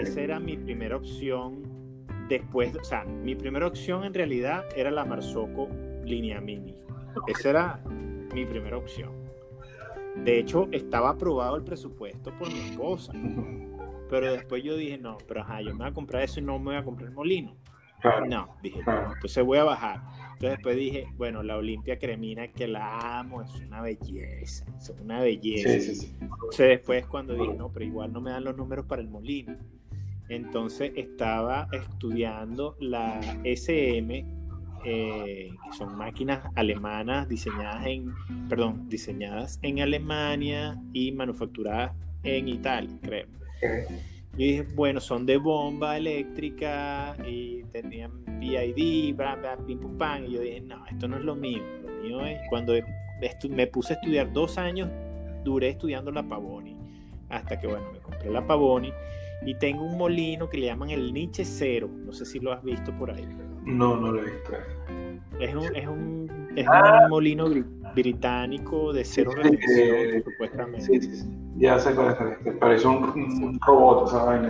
[0.00, 1.80] Esa era mi primera opción
[2.30, 5.68] Después, o sea, mi primera opción en realidad era la Marzocco
[6.04, 6.76] línea mini.
[7.26, 7.80] Esa era
[8.32, 9.10] mi primera opción.
[10.14, 13.12] De hecho, estaba aprobado el presupuesto por mi esposa.
[14.08, 16.56] Pero después yo dije, no, pero ajá, yo me voy a comprar eso y no
[16.60, 17.56] me voy a comprar el molino.
[18.28, 20.00] No, dije, no, entonces voy a bajar.
[20.40, 25.20] Entonces después dije, bueno, la Olimpia Cremina, que la amo, es una belleza, es una
[25.20, 25.68] belleza.
[25.68, 26.16] Sí, sí, sí.
[26.18, 29.54] Entonces después cuando dije, no, pero igual no me dan los números para el molino.
[30.30, 34.24] Entonces estaba estudiando la SM,
[34.86, 38.10] eh, que son máquinas alemanas diseñadas en,
[38.48, 43.26] perdón, diseñadas en Alemania y manufacturadas en Italia, creo.
[44.40, 50.24] Y dije, bueno, son de bomba eléctrica y tenían PID, bla, bla, pim, pum, pam.
[50.24, 51.62] Y yo dije, no, esto no es lo mío.
[51.84, 52.72] Lo mío es cuando
[53.50, 54.88] me puse a estudiar dos años,
[55.44, 56.74] duré estudiando la Pavoni.
[57.28, 58.90] Hasta que, bueno, me compré la Pavoni
[59.44, 61.90] y tengo un molino que le llaman el Nietzsche Cero.
[61.92, 63.28] No sé si lo has visto por ahí.
[63.66, 64.52] No, no lo he visto.
[65.38, 67.02] Es un, es un, es ah.
[67.04, 67.46] un molino
[67.94, 70.80] británico de cero sí, supuestamente.
[70.80, 71.30] Sí, sí,
[71.60, 72.54] ya sé cuál es.
[72.54, 74.40] Parece un, un robot, ¿sabes?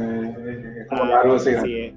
[0.89, 1.51] Como ah, algo así.
[1.63, 1.95] Sí,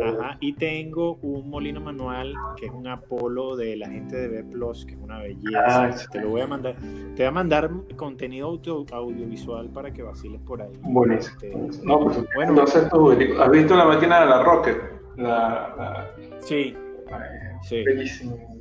[0.00, 4.44] Ajá, y tengo un molino manual que es un Apolo de la gente de B
[4.44, 5.84] Plus, que es una belleza.
[5.84, 6.76] Ah, te lo voy a mandar.
[6.76, 8.58] Te voy a mandar contenido
[8.92, 10.72] audiovisual para que vaciles por ahí.
[10.82, 11.36] Buenísimo.
[11.68, 14.76] Este, no, pues, bueno, entonces tú, ¿has visto la máquina de la Rocket?
[15.16, 16.74] La, Sí.
[17.62, 17.84] sí.
[17.84, 18.51] Bellísimo.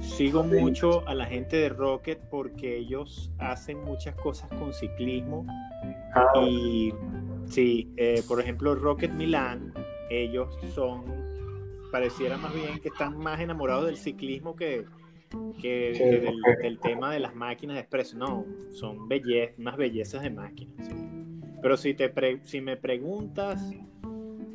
[0.00, 5.46] Sigo mucho a la gente de Rocket porque ellos hacen muchas cosas con ciclismo.
[6.14, 6.32] Ah.
[6.46, 6.92] Y
[7.46, 9.72] sí, eh, por ejemplo, Rocket Milan
[10.10, 11.04] ellos son,
[11.92, 14.86] pareciera más bien que están más enamorados del ciclismo que,
[15.62, 18.16] del, tema de las máquinas de expreso.
[18.16, 20.88] No, son bellezas, unas bellezas de máquinas.
[21.60, 22.12] Pero si, te
[22.44, 23.72] si me preguntas,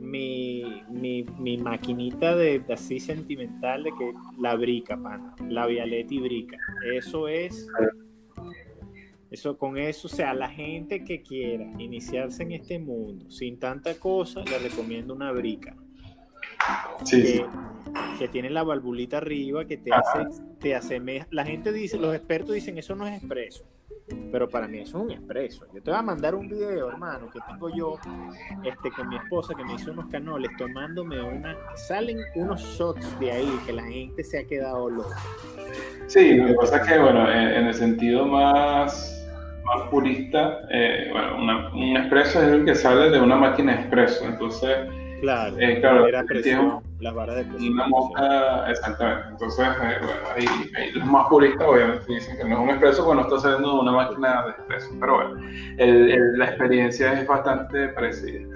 [0.04, 6.58] mi, mi, maquinita de, así sentimental de que la brica, pana, la Vialetti brica.
[6.94, 7.68] Eso es
[9.34, 13.96] eso, con eso, o sea, la gente que quiera iniciarse en este mundo sin tanta
[13.96, 15.76] cosa, le recomiendo una brica.
[17.04, 17.42] Sí,
[18.20, 21.28] que, tiene la valvulita arriba, que te hace, te asemeja.
[21.32, 23.66] La gente dice, los expertos dicen, eso no es expreso.
[24.32, 25.66] Pero para mí eso es un expreso.
[25.74, 27.98] Yo te voy a mandar un video, hermano, que tengo yo
[28.64, 31.56] este, con mi esposa que me hizo unos canoles tomándome una.
[31.76, 35.16] Salen unos shots de ahí que la gente se ha quedado loca.
[36.08, 39.10] Sí, lo que pasa es que, bueno, en el sentido más
[39.64, 44.90] más purista, eh, bueno, un expreso es el que sale de una máquina expreso, entonces...
[45.24, 47.74] Claro, eh, claro presión, las varas de presión.
[47.76, 49.30] Una mosca, exactamente.
[49.32, 53.24] Entonces, eh, bueno, ahí, los más puristas obviamente dicen que no es un expreso cuando
[53.24, 54.90] está saliendo de una máquina de expreso.
[55.00, 55.48] Pero bueno,
[55.78, 58.50] el, la experiencia es bastante parecida.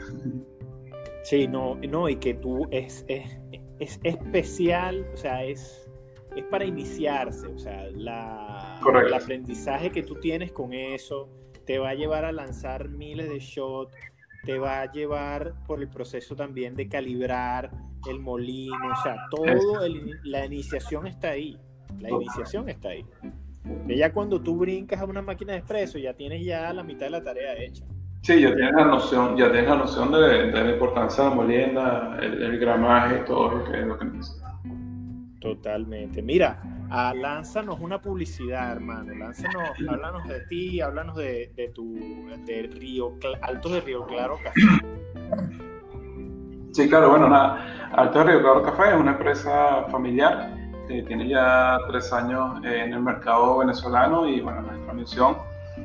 [1.24, 3.40] Sí, no, no, y que tú es, es,
[3.80, 5.90] es especial, o sea, es
[6.36, 11.30] es para iniciarse, o sea, la, el aprendizaje que tú tienes con eso
[11.66, 13.96] te va a llevar a lanzar miles de shots,
[14.48, 17.70] te va a llevar por el proceso también de calibrar
[18.10, 19.46] el molino, o sea, todo,
[20.24, 21.60] la iniciación está ahí,
[22.00, 23.06] la iniciación está ahí.
[23.90, 27.08] Y ya cuando tú brincas a una máquina de expreso, ya tienes ya la mitad
[27.08, 27.84] de la tarea hecha.
[28.22, 32.18] Sí, ya tienes la noción, ya tienes la noción de, la importancia de la molienda,
[32.22, 34.54] el, gramaje, todo lo que, lo que necesitas.
[35.42, 36.22] Totalmente.
[36.22, 39.14] Mira, a, lánzanos una publicidad, hermano.
[39.14, 41.96] Lánzanos, háblanos de ti, háblanos de, tu
[42.46, 44.62] de Río Alto de Río Claro Café.
[46.72, 47.90] Sí, claro, bueno, nada.
[47.94, 50.56] Alto de Río Claro Café es una empresa familiar
[50.88, 55.38] que tiene ya tres años en el mercado venezolano y bueno, nuestra misión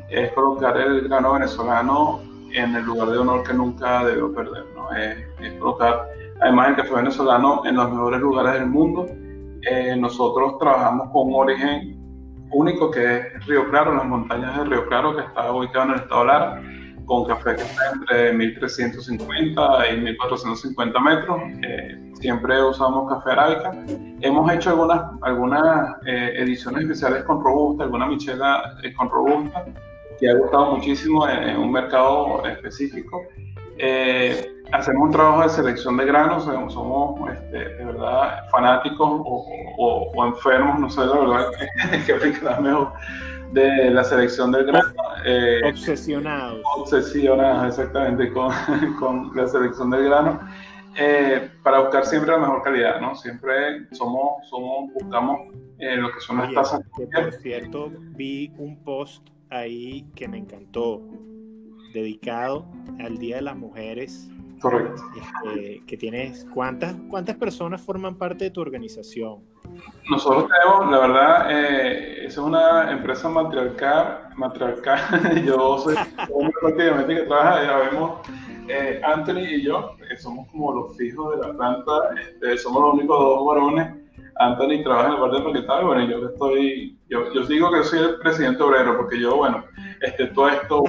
[0.09, 2.21] es colocar el grano venezolano
[2.53, 4.93] en el lugar de honor que nunca debió perder, ¿no?
[4.93, 6.09] Es, es colocar
[6.41, 9.07] además el café venezolano en los mejores lugares del mundo
[9.63, 12.03] eh, nosotros trabajamos con un origen
[12.53, 15.97] único que es Río Claro, las montañas de Río Claro, que está ubicado en el
[16.01, 16.63] estado Lara,
[17.07, 21.41] con café que está entre 1350 y 1450 metros.
[21.63, 23.73] Eh, siempre usamos café arábica.
[24.21, 29.65] Hemos hecho algunas, algunas eh, ediciones especiales con Robusta, alguna michela con Robusta,
[30.19, 33.23] que ha gustado muchísimo en un mercado específico.
[33.79, 40.79] Eh, hacemos un trabajo de selección de granos, somos este, de verdad fanáticos o, enfermos,
[40.79, 41.51] no sé la verdad
[42.07, 42.93] que aplica mejor,
[43.53, 44.89] de la selección del grano.
[45.25, 46.63] Eh, obsesionados.
[46.77, 48.53] Obsesionados, exactamente, con,
[48.99, 50.41] con, la selección del grano.
[50.97, 53.15] Eh, para buscar siempre la mejor calidad, ¿no?
[53.15, 55.41] Siempre somos, somos buscamos
[55.79, 56.83] eh, lo que son las tasas.
[56.95, 61.03] por cierto, vi un post ahí que me encantó
[61.95, 62.67] dedicado
[63.01, 64.31] al Día de las Mujeres.
[64.63, 65.03] Correcto.
[65.17, 69.41] Este, que tienes, ¿cuántas, ¿Cuántas personas forman parte de tu organización?
[70.09, 75.45] Nosotros tenemos, la verdad, eh, es una empresa matriarcal, matriarcal.
[75.45, 75.97] yo soy
[76.33, 78.21] hombre prácticamente que trabaja, ya vemos
[78.69, 82.95] eh, Anthony y yo, que somos como los fijos de la planta, este, somos los
[82.95, 84.03] únicos dos varones
[84.37, 88.01] Anthony trabaja en el bar de paquetado, bueno, yo estoy, yo, yo digo que soy
[88.01, 89.65] el presidente obrero, porque yo, bueno,
[90.03, 90.85] este, todo esto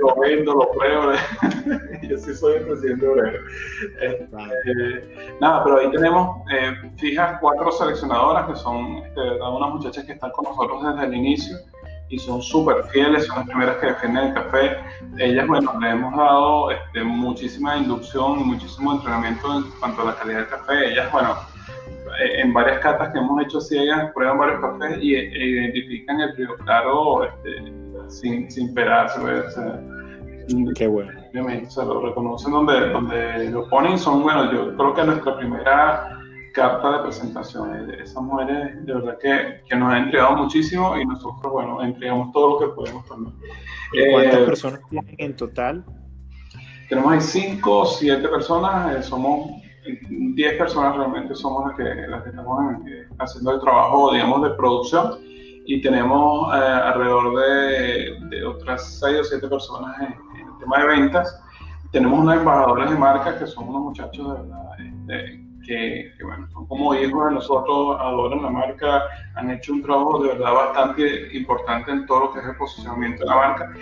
[0.00, 1.12] lo vendo, lo pruebo,
[2.02, 3.38] yo sí soy el presidente obrero.
[4.00, 10.12] Este, nada, pero ahí tenemos eh, fijas cuatro seleccionadoras, que son este, unas muchachas que
[10.12, 11.56] están con nosotros desde el inicio,
[12.08, 14.76] y son súper fieles, son las primeras que defienden el café.
[15.18, 20.16] Ellas, bueno, le hemos dado este, muchísima inducción y muchísimo entrenamiento en cuanto a la
[20.16, 20.90] calidad del café.
[20.90, 21.36] Ellas, bueno,
[22.20, 26.36] eh, en varias catas que hemos hecho ciegas, prueban varios cafés y e, identifican el
[26.36, 29.20] río claro este, sin, sin pedarse.
[30.74, 31.12] Qué bueno.
[31.30, 33.98] Obviamente, se lo reconocen donde, donde lo ponen.
[33.98, 36.18] Son, bueno, yo creo que nuestra primera
[36.52, 37.90] carta de presentación.
[37.90, 42.50] Esas mujeres de verdad que, que, nos han entregado muchísimo y nosotros, bueno, entregamos todo
[42.50, 43.34] lo que podemos también.
[44.12, 45.84] ¿Cuántas eh, personas tienen en total?
[46.88, 49.50] Tenemos ahí cinco o siete personas, eh, somos
[50.08, 54.50] 10 personas realmente somos las que, las que estamos eh, haciendo el trabajo, digamos, de
[54.50, 55.18] producción
[55.66, 61.40] y tenemos alrededor de, de, otras 6 o 7 personas en, el tema de ventas.
[61.90, 66.66] Tenemos unos embajadores de marca que son unos muchachos de verdad este, que, bueno, son
[66.66, 69.02] como hijos de nosotros, adoran la marca,
[69.34, 73.24] han hecho un trabajo de verdad bastante importante en todo lo que es el posicionamiento
[73.24, 73.72] de la marca.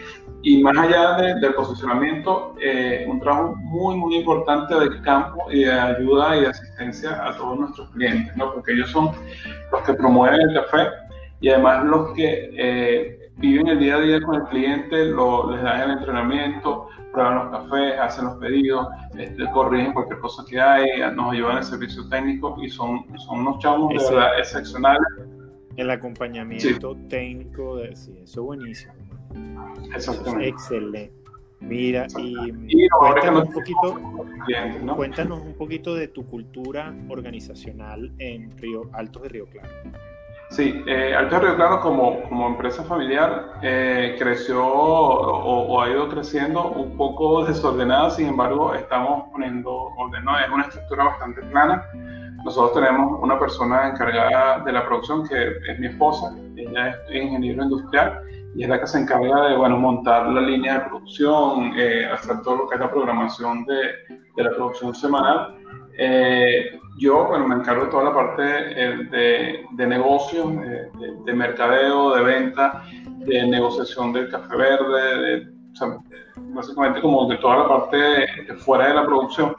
[0.42, 5.72] Y más allá del posicionamiento, eh, un trabajo muy, muy importante del campo y de
[5.72, 8.52] ayuda y de asistencia a todos nuestros clientes, ¿no?
[8.52, 9.12] porque ellos son
[9.70, 10.88] los que promueven el café
[11.43, 15.62] y además los que eh, viven el día a día con el cliente, lo, les
[15.62, 18.86] dan el entrenamiento, prueban los cafés, hacen los pedidos,
[19.18, 23.59] este, corrigen cualquier cosa que hay, nos ayudan el servicio técnico y son, son unos
[23.59, 25.03] chavos de verdad excepcionales.
[25.76, 28.93] El acompañamiento técnico, de, sí, eso es buenísimo.
[29.95, 30.49] Exactamente.
[30.49, 31.12] excelente.
[31.61, 34.01] Mira, y, cuéntanos, un poquito,
[34.97, 39.68] cuéntanos un poquito de tu cultura organizacional en Río Altos de Río Claro.
[40.53, 46.72] Sí, eh, Alto Río Claro como, como empresa familiar eh, creció o, ha ido creciendo
[46.72, 50.38] un poco desordenada, sin embargo estamos poniendo orden, ¿no?
[50.38, 51.82] es una estructura bastante plana.
[52.44, 57.62] Nosotros tenemos una persona encargada de la producción que es mi esposa, ella es ingeniero
[57.62, 58.20] industrial
[58.55, 62.42] y es la que se encarga de bueno, montar la línea de producción, eh, hacer
[62.42, 65.61] todo lo que es la programación de, de la producción semanal.
[65.99, 70.53] Eh, yo, bueno, me encargo de toda la parte eh, de, de negocio,
[71.24, 72.84] de, mercadeo, de venta,
[73.18, 75.53] de negociación del café verde,
[76.36, 79.55] básicamente como de toda la parte fuera de la producción.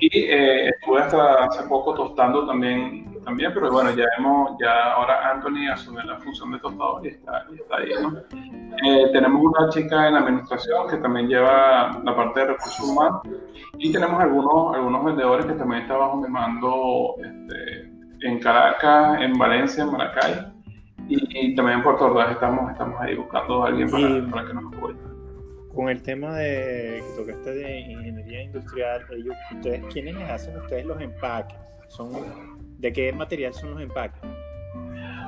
[0.00, 5.32] Y eh, estuve hasta hace poco tostando también, también pero bueno, ya hemos, ya ahora
[5.32, 8.16] Anthony asume la función de tostador y está, está ahí, ¿no?
[8.16, 13.22] Eh, tenemos una chica en administración que también lleva la parte de recursos humanos
[13.76, 17.90] y tenemos algunos, algunos vendedores que también están bajo mi mando este,
[18.22, 20.52] en Caracas, en Valencia, en Maracay.
[21.08, 24.74] Y, también en Puerto Ordaz estamos, estamos ahí buscando a alguien para, para que nos
[24.74, 25.07] apoye
[25.78, 30.84] con el tema de que tocaste de ingeniería industrial, ellos, ustedes, ¿quiénes les hacen ustedes
[30.84, 31.56] los empaques?
[31.86, 32.10] Son,
[32.80, 34.20] ¿De qué material son los empaques?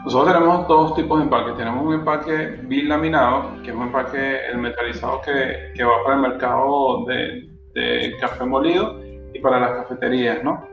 [0.04, 1.56] Nosotros tenemos dos tipos de empaques.
[1.56, 6.22] Tenemos un empaque bilaminado, que es un empaque el metalizado que, que va para el
[6.22, 9.00] mercado de, de, café molido
[9.32, 10.66] y para las cafeterías, ¿no?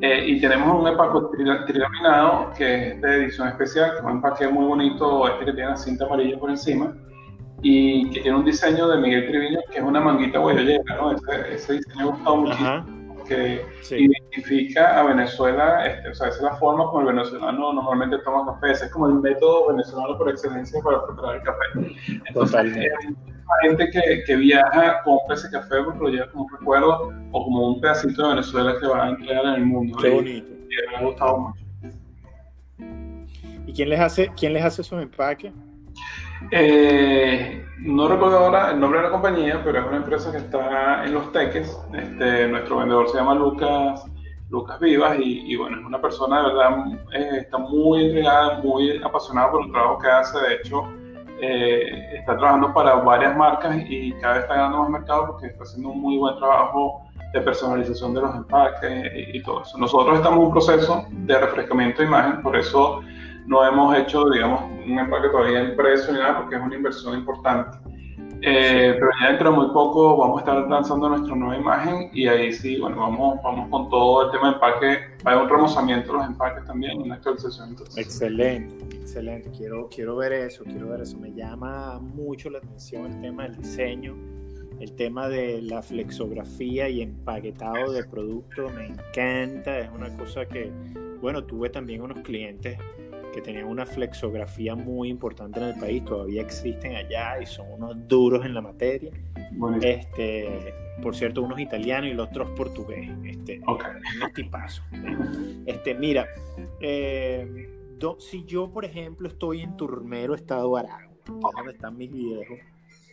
[0.00, 1.18] Eh, y tenemos un empaque
[1.66, 5.68] trilaminado, que es de edición especial, que es un empaque muy bonito, este que tiene
[5.68, 6.96] la cinta amarilla por encima,
[7.62, 11.12] y que tiene un diseño de Miguel Triviño que es una manguita guayolera, ¿no?
[11.12, 12.98] Ese, ese diseño me gustado muchísimo
[13.28, 18.18] que identifica a Venezuela, este, o sea, esa es la forma como el venezolano normalmente
[18.24, 22.20] toma café, ese es como el método venezolano por excelencia para preparar el café.
[22.26, 27.12] Entonces, hay gente que, que, viaja, compra ese café porque lo lleva como un recuerdo
[27.32, 29.98] o como un pedacito de Venezuela que va a entregar en el mundo.
[29.98, 30.52] Qué bonito.
[30.52, 31.64] Y, me ha gustado mucho.
[33.66, 35.52] ¿Y quién les hace, quién les hace esos empaques?
[36.50, 41.04] Eh, no recuerdo ahora el nombre de la compañía, pero es una empresa que está
[41.04, 41.78] en Los Teques.
[41.92, 44.04] Este, nuestro vendedor se llama Lucas,
[44.50, 46.70] Lucas Vivas y, bueno, es una persona de verdad,
[47.12, 50.38] eh, está muy entregada, muy apasionada por el trabajo que hace.
[50.40, 50.84] De hecho,
[51.40, 55.62] eh, está trabajando para varias marcas y cada vez está ganando más mercado porque está
[55.62, 59.76] haciendo un muy buen trabajo de personalización de los empaques y, y todo eso.
[59.76, 63.02] Nosotros estamos en un proceso de refrescamiento de imagen, por eso
[63.48, 67.18] no hemos hecho, digamos, un empaque todavía en precio ni nada porque es una inversión
[67.18, 67.78] importante.
[68.40, 72.28] Eh, pero ya dentro de muy poco vamos a estar lanzando nuestra nueva imagen y
[72.28, 74.98] ahí sí, bueno, vamos, vamos con todo el tema de empaque.
[75.24, 77.74] Haber un remozamiento de los empaques también, una actualización.
[77.96, 79.50] Excelente, excelente.
[79.56, 81.16] Quiero, quiero ver eso, quiero ver eso.
[81.18, 84.14] Me llama mucho la atención el tema del diseño,
[84.78, 88.68] el tema de la flexografía y empaquetado de producto.
[88.76, 90.70] Me encanta, es una cosa que,
[91.20, 92.78] bueno, tuve también unos clientes
[93.32, 98.08] que tenían una flexografía muy importante en el país, todavía existen allá y son unos
[98.08, 99.12] duros en la materia.
[99.82, 103.10] Este, por cierto, unos italianos y los otros portugués.
[103.24, 103.92] Este, okay.
[104.34, 104.84] tipazos.
[105.66, 106.26] Este, mira,
[106.80, 107.68] eh,
[108.18, 112.58] si yo, por ejemplo, estoy en Turmero, Estado Aragua, que es donde están mis viejos.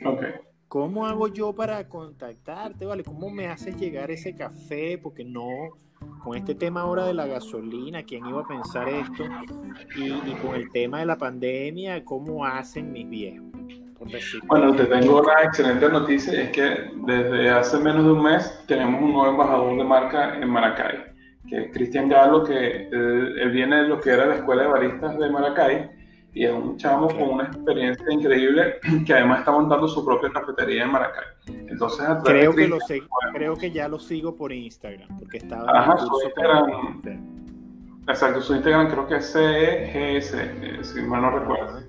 [0.03, 0.31] Okay.
[0.67, 3.03] ¿Cómo hago yo para contactarte, vale?
[3.03, 4.97] ¿Cómo me haces llegar ese café?
[4.97, 5.47] Porque no,
[6.25, 9.25] con este tema ahora de la gasolina, ¿quién iba a pensar esto?
[9.95, 13.45] Y, y con el tema de la pandemia, ¿cómo hacen mis viejos?
[14.47, 19.01] Bueno, te tengo una excelente noticia, es que desde hace menos de un mes tenemos
[19.01, 20.97] un nuevo embajador de marca en Maracay,
[21.47, 25.17] que es Cristian Galo, que él, viene de lo que era la escuela de baristas
[25.17, 25.91] de Maracay,
[26.35, 28.75] y es un chamo con una experiencia increíble
[29.07, 31.23] que además está montando su propia cafetería en Maracay.
[31.47, 32.77] Entonces, creo, que lo
[33.33, 37.01] creo que ya lo sigo por Instagram, porque estaba Ajá, su Instagram,
[38.07, 41.79] Exacto, su Instagram creo que es CGS, eh, si mal no recuerdo.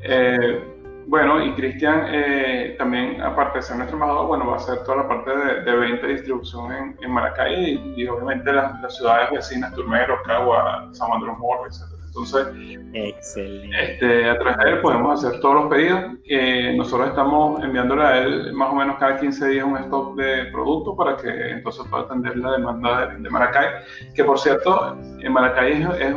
[0.00, 0.64] Eh,
[1.08, 4.98] bueno, y Cristian eh, también, aparte de ser nuestro embajador, bueno, va a hacer toda
[4.98, 10.22] la parte de, venta y distribución en, en Maracay y, obviamente las, ciudades vecinas, Turmero,
[10.24, 11.91] Cagua, San los Morros, etc.
[12.14, 12.46] Entonces,
[12.92, 15.98] Este, a través de él podemos hacer todos los pedidos.
[16.26, 20.44] Eh, nosotros estamos enviándole a él más o menos cada 15 días un stock de
[20.52, 23.66] productos para que entonces pueda atender la demanda de, Maracay.
[24.14, 26.14] Que por cierto, en Maracay es, es,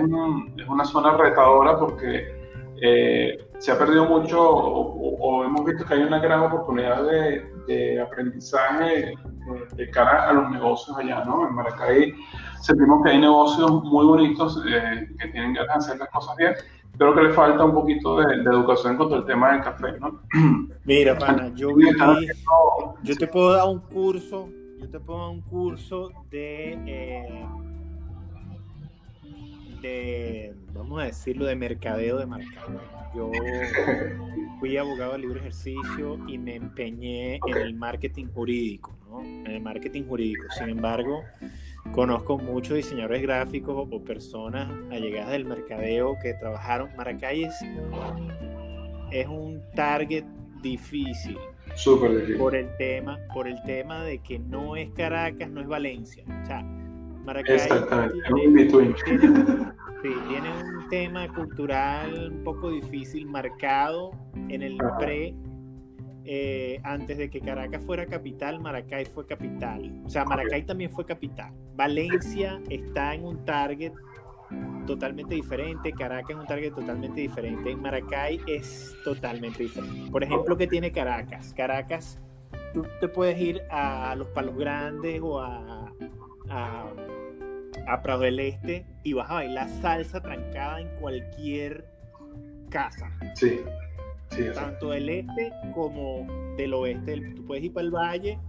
[0.57, 2.27] es una zona retadora porque
[2.81, 7.54] eh, se ha perdido mucho o, hemos visto que hay una gran oportunidad de,
[8.01, 9.15] aprendizaje eh,
[9.75, 11.47] de, cara a los negocios allá, ¿no?
[11.47, 12.13] En Maracay
[12.61, 16.53] sentimos que hay negocios muy bonitos eh, que tienen ganas de hacer las cosas bien,
[16.97, 20.21] pero que le falta un poquito de, educación contra el tema del café, ¿no?
[20.85, 21.85] Mira, pana, yo vi,
[23.03, 24.49] yo te puedo dar un curso,
[24.79, 27.45] yo te puedo dar un curso de
[30.73, 32.61] vamos a decirlo, de mercadeo de marca.
[33.15, 33.31] Yo
[34.59, 39.21] fui abogado de libre ejercicio y me empeñé en el marketing jurídico, ¿no?
[39.21, 40.43] En el marketing jurídico.
[40.57, 41.23] Sin embargo,
[41.93, 46.89] conozco muchos diseñadores gráficos o personas allegadas del mercadeo que trabajaron.
[46.97, 50.25] Maracay es un, es un target
[50.61, 51.37] difícil.
[51.75, 52.37] Súper difícil.
[52.37, 56.23] Por el tema, por el tema de que no es Caracas, no es Valencia.
[56.43, 56.65] O sea,
[57.25, 58.19] Maracay Exactamente,
[60.01, 64.11] tiene, un tema cultural un poco difícil, marcado
[64.49, 65.35] en el pre.
[66.27, 70.01] Eh, antes de que Caracas fuera capital, Maracay fue capital.
[70.05, 71.53] O sea, Maracay también fue capital.
[71.75, 73.93] Valencia está en un target
[74.87, 80.11] totalmente diferente, Caracas es un target totalmente diferente, en Maracay es totalmente diferente.
[80.11, 81.53] Por ejemplo, ¿qué tiene Caracas?
[81.55, 82.19] Caracas,
[82.73, 85.91] tú te puedes ir a los Palos Grandes o a
[86.49, 86.85] a
[88.01, 91.85] Prado del Este y vas a bailar salsa trancada en cualquier
[92.69, 93.09] casa.
[93.35, 93.59] Sí,
[94.31, 94.43] sí.
[94.53, 96.27] Tanto del este como
[96.57, 97.33] del oeste.
[97.35, 98.39] Tú puedes ir para el valle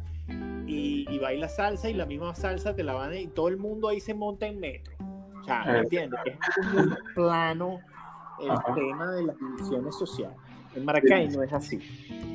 [0.67, 3.17] y, y bailas salsa y la misma salsa te la van a...
[3.17, 4.95] y todo el mundo ahí se monta en metro.
[5.41, 6.21] O sea, ¿me entiendes?
[6.25, 7.79] Es muy plano
[8.41, 10.37] el tema de las divisiones sociales.
[10.75, 11.79] En Maracay no es así.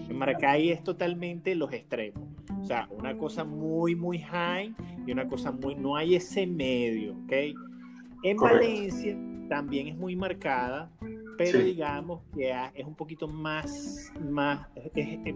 [0.10, 2.24] En Maracay es totalmente los extremos.
[2.72, 4.74] Sea, una cosa muy, muy high
[5.06, 5.76] y una cosa muy...
[5.76, 7.34] No hay ese medio, ¿ok?
[8.24, 9.18] En Valencia
[9.50, 10.90] también es muy marcada,
[11.38, 14.14] pero digamos que es un poquito más...
[14.22, 14.70] más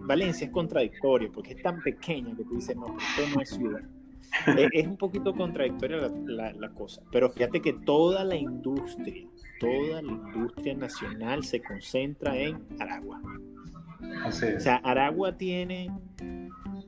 [0.04, 3.82] Valencia es contradictorio porque es tan pequeña que tú dices, no, esto no es ciudad.
[4.72, 9.28] es, un poquito contradictoria la, la cosa, pero fíjate que toda la industria,
[9.60, 13.22] toda la industria nacional se concentra en Aragua.
[14.26, 15.92] O sea, Aragua tiene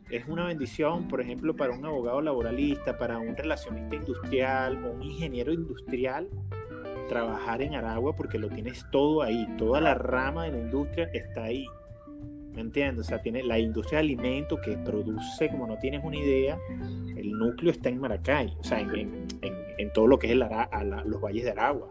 [0.10, 5.04] es una bendición, por ejemplo, para un abogado laboralista, para un relacionista industrial o un
[5.04, 6.30] ingeniero industrial,
[7.08, 11.44] trabajar en Aragua porque lo tienes todo ahí, toda la rama de la industria está
[11.44, 11.66] ahí.
[12.54, 13.06] ¿Me entiendes?
[13.06, 16.58] O sea, tiene la industria de alimentos que produce, como no tienes una idea,
[17.16, 19.28] el núcleo está en Maracay, o sea, en,
[19.94, 21.90] todo lo que es el los valles de Aragua.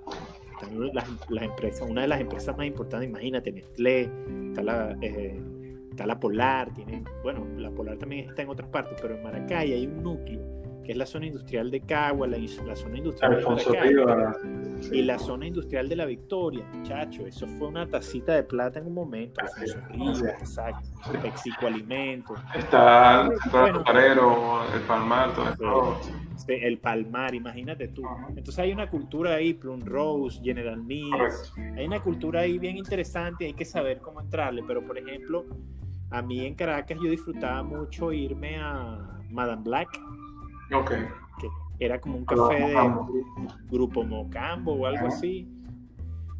[0.53, 0.91] Están
[1.29, 4.11] las, empresas, una de las empresas más importantes, imagínate, Nestlé,
[4.49, 5.39] está la, eh,
[5.97, 9.73] está la Polar, tiene, bueno, la Polar también está en otras partes, pero en Maracay
[9.73, 12.37] hay un núcleo que es la zona industrial de Cagua, la,
[12.77, 13.93] zona industrial de Maracay.
[14.93, 18.87] Y la zona industrial de la Victoria, muchacho, eso fue una tacita de plata en
[18.87, 20.89] un momento, Alfonso exacto,
[21.23, 22.39] Mexico Alimentos.
[22.55, 25.99] Está el Palmar, todo
[26.47, 28.05] el Palmar, imagínate tú.
[28.29, 33.47] Entonces hay una cultura ahí, Plum Rose, General Mills, hay una cultura ahí bien interesante,
[33.47, 35.45] hay que saber cómo entrarle, pero por ejemplo,
[36.11, 39.89] a mí en Caracas yo disfrutaba mucho irme a Madame Black.
[40.73, 40.91] Ok.
[41.41, 42.77] Que era como un café de
[43.71, 45.49] grupo, Mocambo o algo así.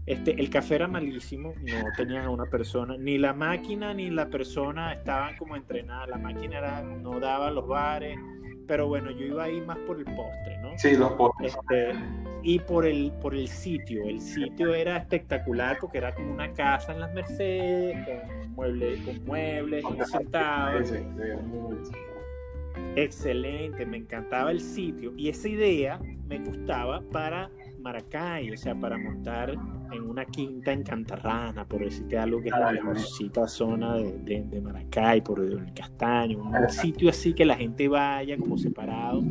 [0.07, 4.29] Este, el café era malísimo, no tenían a una persona, ni la máquina ni la
[4.29, 8.17] persona estaban como entrenadas, la máquina era, no daba los bares,
[8.69, 10.79] pero bueno, yo iba ahí más por el postre, ¿no?
[10.79, 11.57] Sí, los postres.
[11.57, 11.93] Este,
[12.45, 14.05] y por el, por el sitio.
[14.05, 19.25] El sitio era espectacular porque era como una casa en las Mercedes, con muebles, con
[19.25, 20.93] muebles, sentados.
[22.97, 28.99] Excelente, me encantaba el sitio y esa idea me gustaba para Maracay, o sea, para
[28.99, 34.43] montar en una quinta en Cantarrana, por decirte algo que es la mejorcita zona de,
[34.43, 39.23] de, Maracay, por el Castaño, un sitio así que la gente vaya como separado.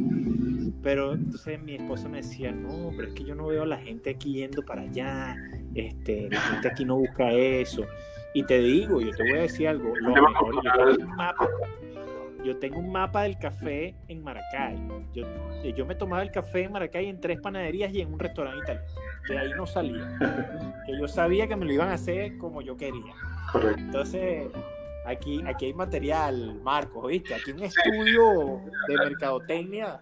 [0.81, 3.77] Pero entonces mi esposa me decía, no, pero es que yo no veo a la
[3.77, 5.35] gente aquí yendo para allá,
[5.73, 7.85] este, la gente aquí no busca eso.
[8.35, 11.49] Y te digo, yo te voy a decir algo, lo mejor, yo tengo un mapa,
[12.43, 14.77] yo tengo un mapa del café en Maracay.
[15.13, 15.25] Yo,
[15.63, 18.87] yo me tomaba el café en Maracay en tres panaderías y en un restaurante italiano.
[19.29, 20.19] De ahí no salía.
[20.85, 23.13] Que yo sabía que me lo iban a hacer como yo quería.
[23.53, 23.81] Correcto.
[23.81, 24.47] Entonces,
[25.05, 27.35] aquí, aquí hay material, Marcos, ¿viste?
[27.35, 30.01] Aquí un estudio de mercadotecnia.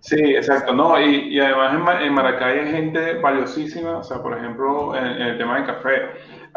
[0.00, 0.72] Sí, exacto.
[0.74, 3.98] No, y, y además en, Maracay hay gente valiosísima.
[3.98, 6.02] O sea, por ejemplo, en, el tema del café,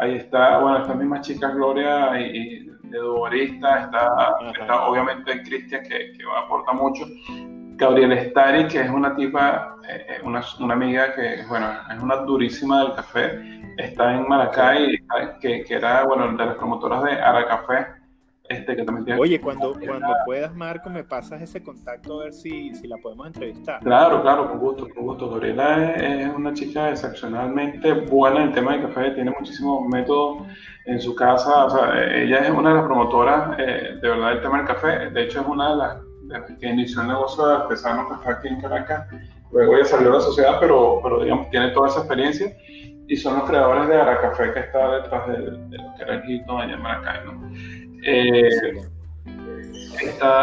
[0.00, 6.12] ahí está, bueno, estas mismas chicas Gloria y de Dubarista, está, está obviamente Cristian que,
[6.12, 7.04] que, aporta mucho,
[7.76, 12.16] Gabriel Stari, que es una tipa, eh, eh, una, una, amiga que, bueno, es una
[12.16, 14.98] durísima del café, está en Maracay,
[15.40, 17.86] que, que era, bueno, de las promotoras de Aracafé,
[18.50, 19.20] este, que también tiene...
[19.20, 23.28] Oye, cuando, cuando puedas, Marco, me pasas ese contacto a ver si, si la podemos
[23.28, 23.78] entrevistar.
[23.80, 25.30] Claro, claro, con gusto, con gusto.
[25.30, 30.48] Gabriela es, una chica excepcionalmente buena en el tema de café, tiene muchísimos métodos
[30.86, 31.66] en su casa.
[31.66, 35.10] O sea, ella es una de las promotoras eh, de verdad del tema del café.
[35.10, 35.96] De hecho, es una de las,
[36.58, 39.06] que inició el negocio de artesano café aquí en Caracas.
[39.52, 42.52] Luego ella salió a la sociedad, pero, pero digamos, tiene toda esa experiencia
[43.06, 46.30] y son los creadores de Aracafé que está detrás de, de lo que era el
[46.30, 47.50] Hilton allá en Maracay, ¿no?
[48.02, 48.48] Eh,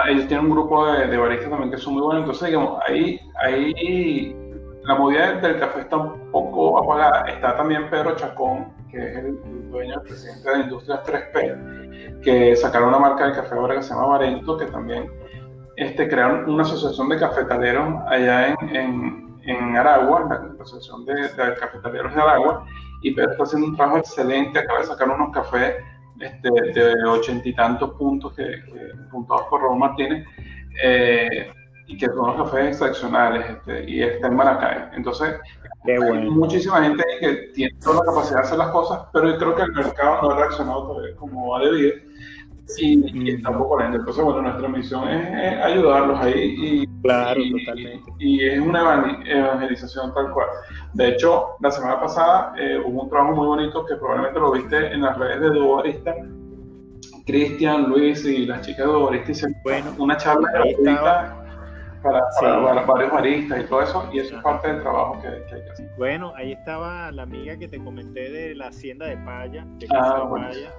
[0.09, 4.35] ellos tienen un grupo de, baristas también que son muy buenos, entonces digamos, ahí, ahí
[4.83, 7.25] la movida del café está un poco apagada.
[7.27, 12.89] Está también Pedro Chacón, que es el dueño, el presidente de Industrias 3P, que sacaron
[12.89, 15.11] una marca de café ahora que se llama Varento, que también
[15.75, 22.13] este, crearon una asociación de cafetaleros allá en, en, Aragua, la asociación de, de cafetaleros
[22.15, 22.65] de Aragua,
[23.01, 25.75] y Pedro está haciendo un trabajo excelente, acaba de sacar unos cafés
[26.19, 26.49] este,
[26.79, 28.61] de ochenta y tantos puntos que,
[29.11, 30.25] puntados por Raúl Martínez,
[30.83, 31.51] eh,
[31.87, 34.89] y que son los cafés excepcionales, este, y está en Maracay.
[34.95, 35.35] Entonces,
[35.85, 39.55] hay muchísima gente que tiene toda la capacidad de hacer las cosas, pero yo creo
[39.55, 41.95] que el mercado no ha reaccionado como ha debido
[42.77, 43.97] y, está un poco lento.
[43.97, 47.39] Entonces, bueno, nuestra misión es, ayudarlos ahí y, claro,
[48.19, 50.47] y, es una evangelización tal cual.
[50.93, 54.93] De hecho, la semana pasada eh, hubo un trabajo muy bonito que probablemente lo viste
[54.93, 56.15] en las redes de Dubarista.
[57.25, 61.43] Cristian, Luis y las chicas de Dubarista hicieron bueno, una charla gratuita
[62.01, 65.63] para, para, varios baristas y todo eso, y eso es parte del trabajo que, hay
[65.63, 65.89] que hacer.
[65.97, 70.29] Bueno, ahí estaba la amiga que te comenté de la hacienda de Paya, de ah,
[70.29, 70.71] Paya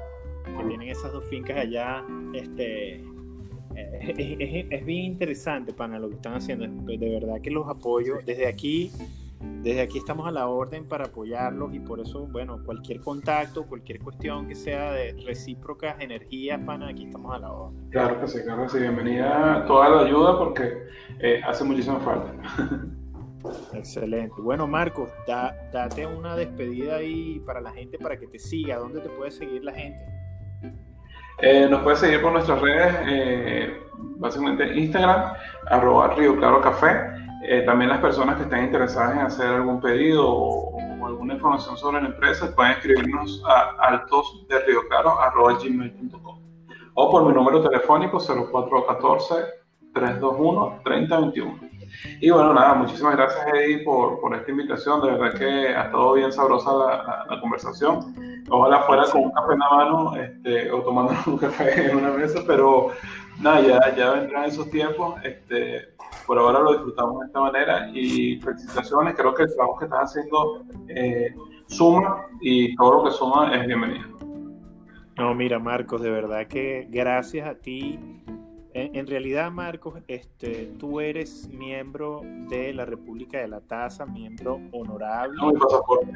[0.57, 2.05] que tienen esas dos fincas allá,
[2.35, 3.05] este,
[3.79, 6.67] eh, es, bien interesante, para lo que están haciendo.
[6.67, 8.91] De verdad que los apoyo desde aquí.
[9.63, 14.01] Desde aquí estamos a la orden para apoyarlos y por eso, bueno, cualquier contacto, cualquier
[14.01, 17.89] cuestión que sea de recíprocas energías, pana, aquí estamos a la orden.
[17.91, 18.79] Claro que sí, claro que sí.
[18.81, 20.89] Bienvenida toda la ayuda porque
[21.21, 22.35] eh, hace muchísima falta.
[23.73, 24.35] Excelente.
[24.41, 28.79] Bueno, Marcos, date una despedida ahí para la gente, para que te siga.
[28.79, 30.18] ¿Dónde te puede seguir la gente?
[31.41, 33.83] Eh, nos puedes seguir por nuestras redes, eh,
[34.17, 35.35] básicamente Instagram,
[35.67, 37.19] arroba Río Claro Café.
[37.45, 42.03] Eh, también las personas que estén interesadas en hacer algún pedido o, alguna información sobre
[42.03, 46.39] la empresa pueden escribirnos a altos de Río Claro arroba gmail.com
[46.95, 49.35] o por mi número telefónico 0414
[49.95, 51.78] 321 3021.
[52.21, 56.13] Y bueno, nada, muchísimas gracias Eddie por, por esta invitación, de verdad que ha estado
[56.15, 58.15] bien sabrosa la, la conversación
[58.51, 62.11] Ojalá fuera con un café en la mano este, o tomando un café en una
[62.11, 62.91] mesa, pero
[63.41, 65.17] nada, ya, ya vendrán esos tiempos.
[65.23, 65.89] Este,
[66.27, 69.15] por ahora lo disfrutamos de esta manera y felicitaciones.
[69.17, 71.35] Creo que el trabajo que estás haciendo eh,
[71.67, 74.09] suma y todo lo que suma es bienvenido.
[75.17, 77.99] No, mira, Marcos, de verdad que gracias a ti
[78.75, 85.41] en, realidad, Marcos, este, tú eres miembro de la República de la Taza, miembro honorable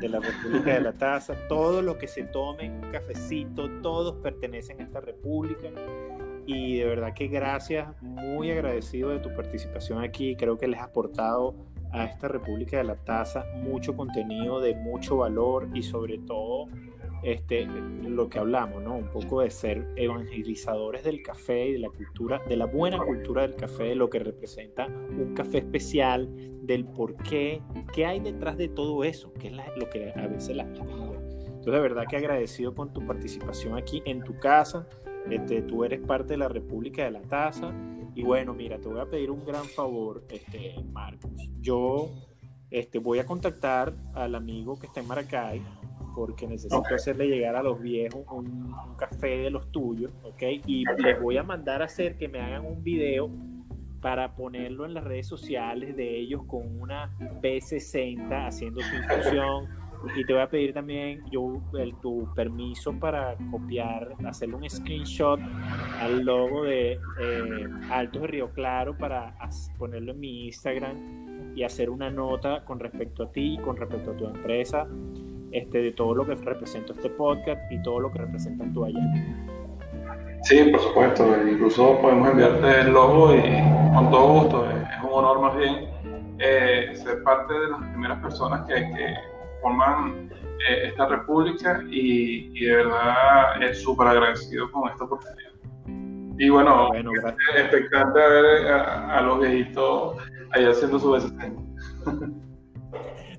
[0.00, 1.34] de la República de la Taza.
[1.48, 5.68] Todo lo que se tome en un cafecito, todos pertenecen a esta república.
[6.46, 10.36] Y de verdad que gracias, muy agradecido de tu participación aquí.
[10.36, 11.54] Creo que les has aportado
[11.92, 16.68] a esta República de la Taza mucho contenido de mucho valor y sobre todo
[17.22, 18.96] este, lo que hablamos, ¿no?
[18.96, 23.42] Un poco de ser evangelizadores del café y de la cultura, de la buena cultura
[23.42, 26.28] del café, de lo que representa un café especial,
[26.62, 27.62] del por qué,
[27.92, 31.12] qué hay detrás de todo eso, que es lo que a veces la gente no
[31.12, 31.18] ve.
[31.62, 34.88] Entonces, de verdad que agradecido con tu participación aquí en tu casa.
[35.30, 37.72] Este, tú eres parte de la República de la Taza.
[38.16, 41.30] Y bueno, mira, te voy a pedir un gran favor, este, Marcos.
[41.60, 42.10] Yo
[42.70, 45.62] este, voy a contactar al amigo que está en Maracay
[46.14, 50.42] porque necesito hacerle llegar a los viejos un, café de los tuyos, ¿ok?
[50.66, 53.30] Y les voy a mandar a hacer que me hagan un video
[54.00, 59.68] para ponerlo en las redes sociales de ellos con una P60 haciendo su infusión.
[60.16, 65.38] Y te voy a pedir también yo el, tu permiso para copiar, hacerle un screenshot
[66.00, 69.36] al logo de eh, Altos de Río Claro para
[69.78, 74.16] ponerlo en mi Instagram y hacer una nota con respecto a ti, con respecto a
[74.16, 74.88] tu empresa
[75.52, 79.00] este, de todo lo que representa este podcast y todo lo que representa tú allá.
[80.42, 83.42] Sí, por supuesto, incluso podemos enviarte el logo y
[83.94, 85.88] con todo gusto, es un honor más bien
[86.38, 89.14] eh, ser parte de las primeras personas que, que
[89.60, 90.28] forman
[90.68, 95.52] eh, esta república y, y, de verdad es súper agradecido con esta oportunidad.
[96.38, 97.10] Y bueno, bueno
[97.56, 100.16] expectante a ver a, los viejitos
[100.50, 101.56] allá haciendo su desempeño.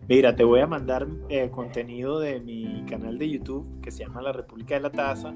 [0.08, 4.22] Mira, te voy a mandar eh, contenido de mi canal de YouTube que se llama
[4.22, 5.34] La República de la Taza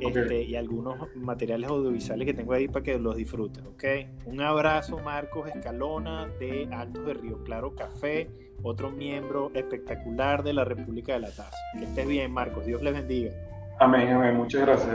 [0.00, 3.84] este, y algunos materiales audiovisuales que tengo ahí para que los disfrutes, ¿ok?
[4.26, 8.28] Un abrazo, Marcos Escalona de Altos de Río Claro Café,
[8.62, 11.56] otro miembro espectacular de la República de la Taza.
[11.78, 12.66] Que estés bien, Marcos.
[12.66, 13.32] Dios les bendiga.
[13.78, 14.36] Amén, amén.
[14.36, 14.94] Muchas gracias.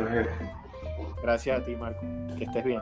[1.22, 2.06] Gracias a ti, Marcos.
[2.38, 2.82] Que estés bien.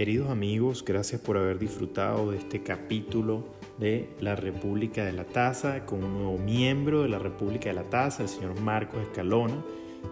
[0.00, 3.44] Queridos amigos, gracias por haber disfrutado de este capítulo
[3.76, 7.82] de la República de la Taza con un nuevo miembro de la República de la
[7.82, 9.62] Taza, el señor Marcos Escalona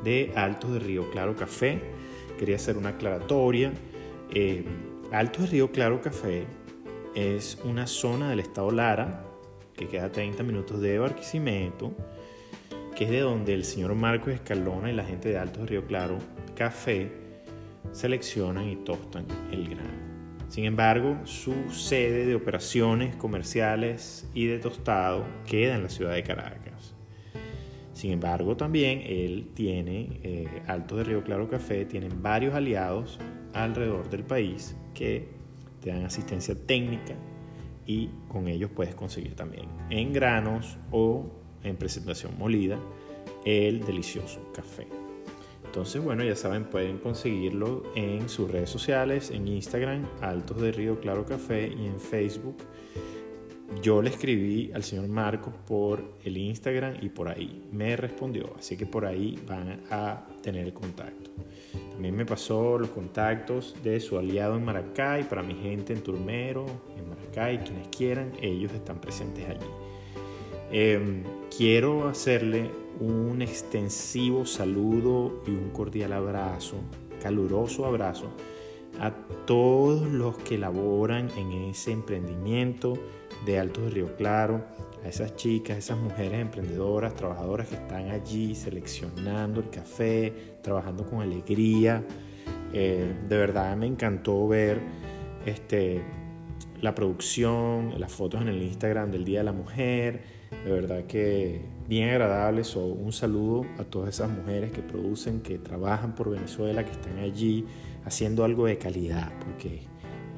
[0.05, 1.81] de Altos de Río Claro Café.
[2.39, 3.73] Quería hacer una aclaratoria.
[4.35, 4.63] Eh,
[5.11, 6.45] Altos de Río Claro Café
[7.15, 9.25] es una zona del estado Lara
[9.75, 11.95] que queda a 30 minutos de Barquisimeto,
[12.95, 15.87] que es de donde el señor Marcos Escalona y la gente de Altos de Río
[15.87, 16.19] Claro
[16.55, 17.28] Café
[17.93, 20.09] seleccionan y tostan el grano.
[20.49, 26.23] Sin embargo, su sede de operaciones comerciales y de tostado queda en la ciudad de
[26.23, 26.95] Caracas.
[27.93, 33.19] Sin embargo, también él tiene, eh, Alto de Río Claro Café, tienen varios aliados
[33.53, 35.29] alrededor del país que
[35.81, 37.15] te dan asistencia técnica
[37.87, 41.27] y con ellos puedes conseguir también en granos o
[41.63, 42.79] en presentación molida
[43.45, 44.87] el delicioso café.
[45.69, 50.99] Entonces, bueno, ya saben, pueden conseguirlo en sus redes sociales, en Instagram, Altos de Río
[50.99, 52.57] Claro Café y en Facebook.
[53.83, 58.79] Yo le escribí al señor Marcos por el Instagram y por ahí me respondió, así
[58.79, 61.31] que por ahí van a tener el contacto.
[61.93, 66.65] También me pasó los contactos de su aliado en Maracay, para mi gente en Turmero,
[66.97, 69.67] en Maracay, quienes quieran, ellos están presentes allí.
[70.73, 71.25] Em,
[71.55, 72.71] quiero hacerle
[73.01, 76.77] un extensivo saludo y un cordial abrazo,
[77.23, 78.31] caluroso abrazo
[79.01, 79.13] a
[79.47, 82.95] todos los que laboran en ese emprendimiento
[83.47, 84.65] de Altos de Río Claro,
[85.05, 91.21] a esas chicas, esas mujeres emprendedoras, trabajadoras que están allí seleccionando el café, trabajando con
[91.21, 92.03] alegría.
[92.73, 94.81] Eh, de verdad me encantó ver
[95.47, 96.03] este,
[96.81, 101.63] la producción, las fotos en el Instagram del Día de la Mujer de verdad que
[101.89, 102.77] bien agradables.
[102.77, 107.19] o un saludo a todas esas mujeres que producen, que trabajan por Venezuela, que están
[107.19, 107.65] allí
[108.05, 109.83] haciendo algo de calidad, porque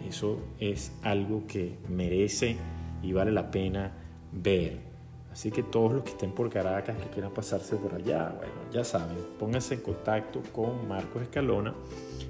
[0.08, 2.56] eso es algo que merece
[3.02, 3.92] y vale la pena
[4.32, 4.90] ver.
[5.32, 8.82] Así que todos los que estén por Caracas, que quieran pasarse por allá, bueno, ya
[8.82, 11.72] saben, pónganse en contacto con Marcos Escalona.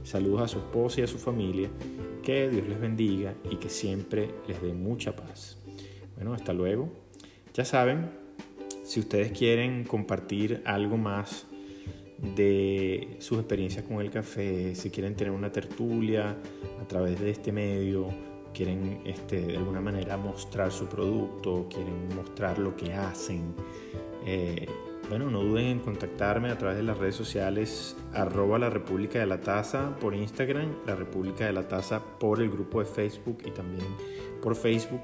[0.05, 1.71] Saludos a su esposa y a su familia.
[2.23, 5.57] Que Dios les bendiga y que siempre les dé mucha paz.
[6.15, 7.00] Bueno, hasta luego.
[7.53, 8.11] Ya saben,
[8.85, 11.47] si ustedes quieren compartir algo más
[12.37, 16.37] de sus experiencias con el café, si quieren tener una tertulia
[16.81, 18.09] a través de este medio,
[18.55, 23.55] quieren este, de alguna manera mostrar su producto, quieren mostrar lo que hacen,
[24.27, 24.67] eh,
[25.09, 29.27] bueno, no duden en contactarme a través de las redes sociales arroba la República de
[29.27, 33.51] la Taza por Instagram, la República de la Taza por el grupo de Facebook y
[33.51, 33.85] también
[34.41, 35.03] por Facebook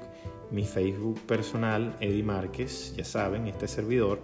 [0.51, 4.19] mi Facebook personal, Eddie Márquez, ya saben, este servidor.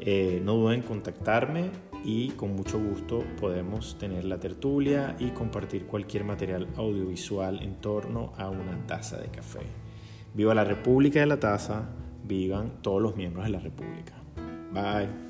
[0.00, 1.70] Eh, no duden en contactarme
[2.04, 8.32] y con mucho gusto podemos tener la tertulia y compartir cualquier material audiovisual en torno
[8.38, 9.60] a una taza de café.
[10.34, 11.90] Viva la República de la Taza,
[12.24, 14.14] vivan todos los miembros de la República.
[14.72, 15.29] Bye.